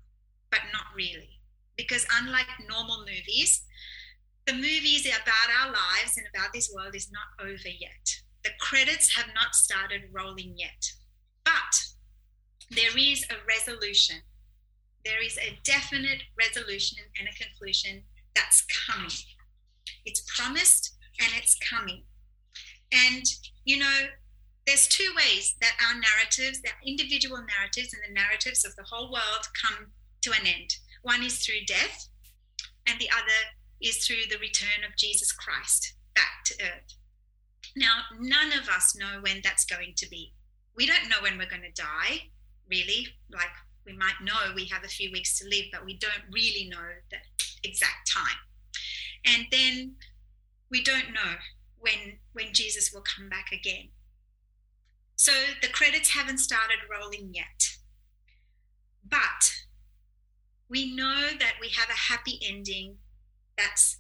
but 0.51 0.61
not 0.73 0.85
really. 0.95 1.39
Because 1.77 2.05
unlike 2.19 2.47
normal 2.67 2.99
movies, 2.99 3.63
the 4.45 4.53
movies 4.53 5.05
about 5.05 5.49
our 5.61 5.71
lives 5.71 6.17
and 6.17 6.25
about 6.33 6.53
this 6.53 6.71
world 6.73 6.95
is 6.95 7.11
not 7.11 7.45
over 7.45 7.69
yet. 7.69 8.15
The 8.43 8.51
credits 8.59 9.15
have 9.15 9.27
not 9.35 9.53
started 9.53 10.09
rolling 10.11 10.55
yet. 10.57 10.91
But 11.43 11.83
there 12.71 12.97
is 12.97 13.25
a 13.29 13.35
resolution. 13.47 14.17
There 15.05 15.23
is 15.23 15.37
a 15.37 15.57
definite 15.63 16.23
resolution 16.37 16.97
and 17.19 17.27
a 17.27 17.43
conclusion 17.43 18.03
that's 18.35 18.65
coming. 18.87 19.11
It's 20.05 20.23
promised 20.37 20.95
and 21.19 21.29
it's 21.37 21.57
coming. 21.59 22.03
And, 22.91 23.23
you 23.65 23.77
know, 23.77 24.07
there's 24.65 24.87
two 24.87 25.09
ways 25.15 25.55
that 25.61 25.77
our 25.87 25.95
narratives, 25.99 26.61
our 26.65 26.77
individual 26.85 27.37
narratives, 27.37 27.93
and 27.93 28.01
the 28.07 28.19
narratives 28.19 28.65
of 28.65 28.75
the 28.75 28.83
whole 28.83 29.11
world 29.11 29.47
come 29.65 29.87
to 30.21 30.31
an 30.31 30.45
end. 30.45 30.75
One 31.03 31.23
is 31.23 31.37
through 31.37 31.65
death, 31.67 32.09
and 32.85 32.99
the 32.99 33.09
other 33.09 33.55
is 33.81 34.05
through 34.05 34.27
the 34.29 34.39
return 34.39 34.83
of 34.85 34.97
Jesus 34.97 35.31
Christ 35.31 35.93
back 36.15 36.43
to 36.45 36.55
earth. 36.61 36.95
Now, 37.75 38.01
none 38.19 38.51
of 38.51 38.67
us 38.67 38.95
know 38.95 39.19
when 39.21 39.41
that's 39.43 39.65
going 39.65 39.93
to 39.97 40.09
be. 40.09 40.33
We 40.75 40.85
don't 40.85 41.09
know 41.09 41.21
when 41.21 41.37
we're 41.37 41.49
going 41.49 41.63
to 41.63 41.81
die, 41.81 42.29
really. 42.69 43.07
Like, 43.31 43.49
we 43.85 43.93
might 43.93 44.21
know 44.23 44.53
we 44.55 44.65
have 44.65 44.83
a 44.83 44.89
few 44.89 45.11
weeks 45.11 45.37
to 45.39 45.47
live, 45.47 45.65
but 45.71 45.85
we 45.85 45.97
don't 45.97 46.23
really 46.31 46.69
know 46.69 46.85
the 47.09 47.17
exact 47.63 48.11
time. 48.11 48.37
And 49.25 49.45
then 49.51 49.93
we 50.69 50.83
don't 50.83 51.13
know 51.13 51.35
when, 51.79 52.19
when 52.33 52.53
Jesus 52.53 52.91
will 52.93 53.03
come 53.03 53.29
back 53.29 53.47
again. 53.51 53.89
So 55.15 55.31
the 55.61 55.69
credits 55.69 56.09
haven't 56.09 56.39
started 56.39 56.77
rolling 56.91 57.31
yet. 57.33 57.77
But 59.09 59.53
we 60.69 60.93
know 60.95 61.29
that 61.39 61.53
we 61.61 61.69
have 61.69 61.89
a 61.89 61.93
happy 62.13 62.39
ending 62.45 62.97
that's 63.57 63.99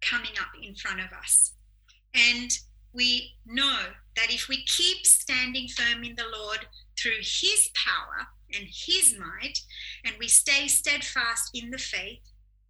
coming 0.00 0.32
up 0.40 0.48
in 0.62 0.74
front 0.74 1.00
of 1.00 1.12
us. 1.12 1.52
And 2.14 2.50
we 2.92 3.34
know 3.44 3.78
that 4.16 4.32
if 4.32 4.48
we 4.48 4.64
keep 4.64 5.04
standing 5.04 5.68
firm 5.68 6.04
in 6.04 6.14
the 6.14 6.24
Lord 6.34 6.66
through 6.98 7.18
His 7.20 7.70
power 7.74 8.28
and 8.52 8.66
His 8.70 9.14
might, 9.18 9.58
and 10.04 10.14
we 10.18 10.28
stay 10.28 10.68
steadfast 10.68 11.50
in 11.54 11.70
the 11.70 11.78
faith, 11.78 12.20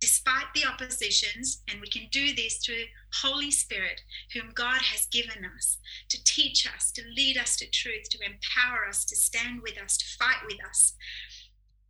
despite 0.00 0.46
the 0.54 0.66
oppositions, 0.66 1.62
and 1.68 1.80
we 1.80 1.88
can 1.88 2.08
do 2.10 2.34
this 2.34 2.58
through 2.58 2.84
Holy 3.22 3.50
Spirit, 3.50 4.02
whom 4.34 4.52
God 4.54 4.82
has 4.82 5.06
given 5.06 5.44
us 5.56 5.78
to 6.10 6.22
teach 6.24 6.66
us, 6.66 6.92
to 6.92 7.02
lead 7.14 7.38
us 7.38 7.56
to 7.56 7.70
truth, 7.70 8.08
to 8.10 8.18
empower 8.18 8.86
us, 8.88 9.04
to 9.06 9.16
stand 9.16 9.62
with 9.62 9.80
us, 9.80 9.96
to 9.96 10.04
fight 10.18 10.44
with 10.46 10.58
us 10.68 10.94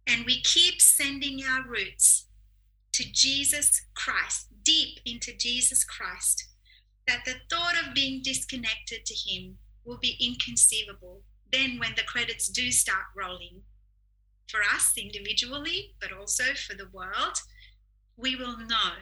and 0.07 0.25
we 0.25 0.41
keep 0.43 0.81
sending 0.81 1.43
our 1.45 1.67
roots 1.67 2.27
to 2.93 3.05
Jesus 3.13 3.83
Christ, 3.95 4.47
deep 4.63 5.01
into 5.05 5.37
Jesus 5.37 5.85
Christ, 5.85 6.47
that 7.07 7.25
the 7.25 7.35
thought 7.51 7.75
of 7.77 7.95
being 7.95 8.23
disconnected 8.23 9.05
to 9.05 9.15
Him 9.15 9.59
will 9.85 9.99
be 9.99 10.17
inconceivable. 10.21 11.23
Then, 11.53 11.79
when 11.79 11.95
the 11.97 12.03
credits 12.03 12.49
do 12.49 12.71
start 12.71 13.05
rolling, 13.17 13.63
for 14.49 14.61
us 14.75 14.93
individually, 14.97 15.95
but 16.01 16.13
also 16.13 16.55
for 16.55 16.75
the 16.75 16.89
world, 16.93 17.41
we 18.17 18.37
will 18.37 18.57
know 18.57 18.93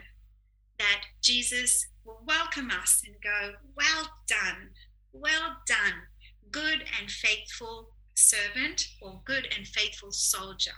that 0.79 1.03
Jesus 1.23 1.87
will 2.05 2.23
welcome 2.27 2.71
us 2.71 3.03
and 3.05 3.15
go, 3.23 3.55
Well 3.77 4.09
done, 4.27 4.71
well 5.13 5.57
done, 5.67 6.09
good 6.51 6.85
and 7.01 7.11
faithful 7.11 7.91
servant 8.15 8.87
or 9.01 9.21
good 9.25 9.49
and 9.57 9.67
faithful 9.67 10.13
soldier 10.13 10.73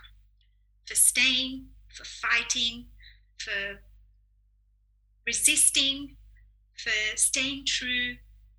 for 0.85 0.95
staying, 0.95 1.67
for 1.93 2.05
fighting, 2.05 2.85
for 3.39 3.81
resisting, 5.25 6.15
for 6.77 7.17
staying 7.17 7.65
true 7.65 8.15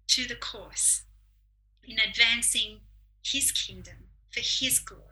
to 0.09 0.27
the 0.27 0.37
course 0.37 1.05
in 1.85 1.99
advancing 1.99 2.81
His 3.25 3.53
kingdom 3.53 4.09
for 4.31 4.41
His 4.41 4.79
glory. 4.79 5.05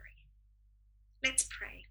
Let's 1.22 1.44
pray. 1.44 1.84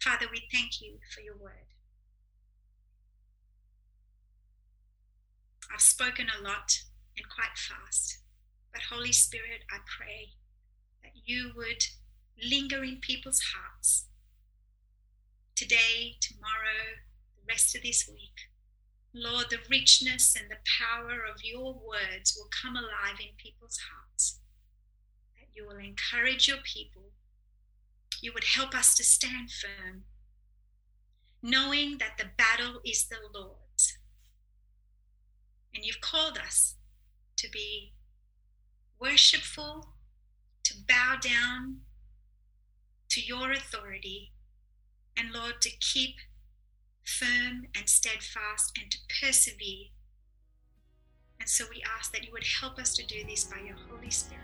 Father, 0.00 0.26
we 0.30 0.48
thank 0.52 0.80
you 0.80 0.98
for 1.12 1.20
your 1.20 1.36
word. 1.36 1.66
I've 5.72 5.80
spoken 5.80 6.28
a 6.28 6.42
lot 6.42 6.78
and 7.16 7.26
quite 7.28 7.56
fast. 7.56 8.18
But 8.72 8.82
Holy 8.82 9.12
Spirit, 9.12 9.64
I 9.70 9.78
pray 9.96 10.28
that 11.02 11.12
you 11.24 11.52
would 11.56 11.82
linger 12.42 12.84
in 12.84 12.98
people's 13.00 13.40
hearts 13.54 14.06
today, 15.56 16.16
tomorrow, 16.20 17.00
the 17.34 17.42
rest 17.48 17.74
of 17.74 17.82
this 17.82 18.08
week. 18.08 18.50
Lord, 19.18 19.46
the 19.48 19.58
richness 19.70 20.36
and 20.38 20.50
the 20.50 20.58
power 20.78 21.20
of 21.24 21.42
your 21.42 21.72
words 21.72 22.36
will 22.36 22.50
come 22.62 22.76
alive 22.76 23.18
in 23.18 23.34
people's 23.38 23.78
hearts. 23.90 24.40
That 25.38 25.48
you 25.54 25.66
will 25.66 25.78
encourage 25.78 26.46
your 26.46 26.58
people. 26.58 27.12
You 28.20 28.34
would 28.34 28.44
help 28.44 28.74
us 28.74 28.94
to 28.96 29.04
stand 29.04 29.50
firm, 29.50 30.02
knowing 31.42 31.96
that 31.96 32.18
the 32.18 32.26
battle 32.36 32.80
is 32.84 33.06
the 33.06 33.16
Lord's. 33.34 33.96
And 35.74 35.82
you've 35.82 36.02
called 36.02 36.36
us 36.38 36.74
to 37.38 37.50
be 37.50 37.94
worshipful, 39.00 39.94
to 40.64 40.74
bow 40.86 41.16
down 41.22 41.78
to 43.08 43.22
your 43.22 43.50
authority, 43.50 44.32
and 45.16 45.32
Lord, 45.32 45.62
to 45.62 45.70
keep 45.70 46.16
firm 47.06 47.66
and 47.76 47.88
steadfast 47.88 48.76
and 48.80 48.90
to 48.90 48.98
persevere. 49.20 49.86
And 51.40 51.48
so 51.48 51.64
we 51.70 51.82
ask 51.98 52.12
that 52.12 52.24
you 52.24 52.32
would 52.32 52.46
help 52.60 52.78
us 52.78 52.94
to 52.96 53.06
do 53.06 53.24
this 53.28 53.44
by 53.44 53.60
your 53.64 53.76
Holy 53.88 54.10
Spirit. 54.10 54.42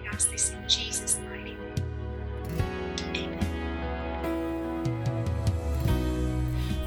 We 0.00 0.08
ask 0.08 0.30
this 0.30 0.52
in 0.52 0.68
Jesus' 0.68 1.18
mighty 1.28 1.54
name. 1.54 1.74
Amen. 3.14 3.54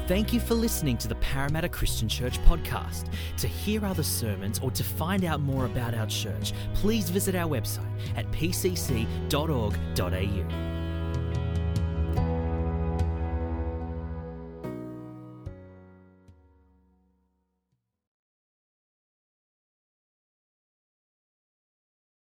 Thank 0.08 0.32
you 0.32 0.40
for 0.40 0.54
listening 0.54 0.96
to 0.98 1.08
the 1.08 1.16
Parramatta 1.16 1.68
Christian 1.68 2.08
Church 2.08 2.38
podcast. 2.44 3.10
To 3.36 3.46
hear 3.46 3.84
other 3.84 4.02
sermons 4.02 4.58
or 4.58 4.70
to 4.70 4.82
find 4.82 5.24
out 5.24 5.40
more 5.40 5.66
about 5.66 5.94
our 5.94 6.06
church, 6.06 6.54
please 6.74 7.10
visit 7.10 7.34
our 7.34 7.46
website 7.48 7.84
at 8.16 8.28
pcc.org.au. 8.32 9.28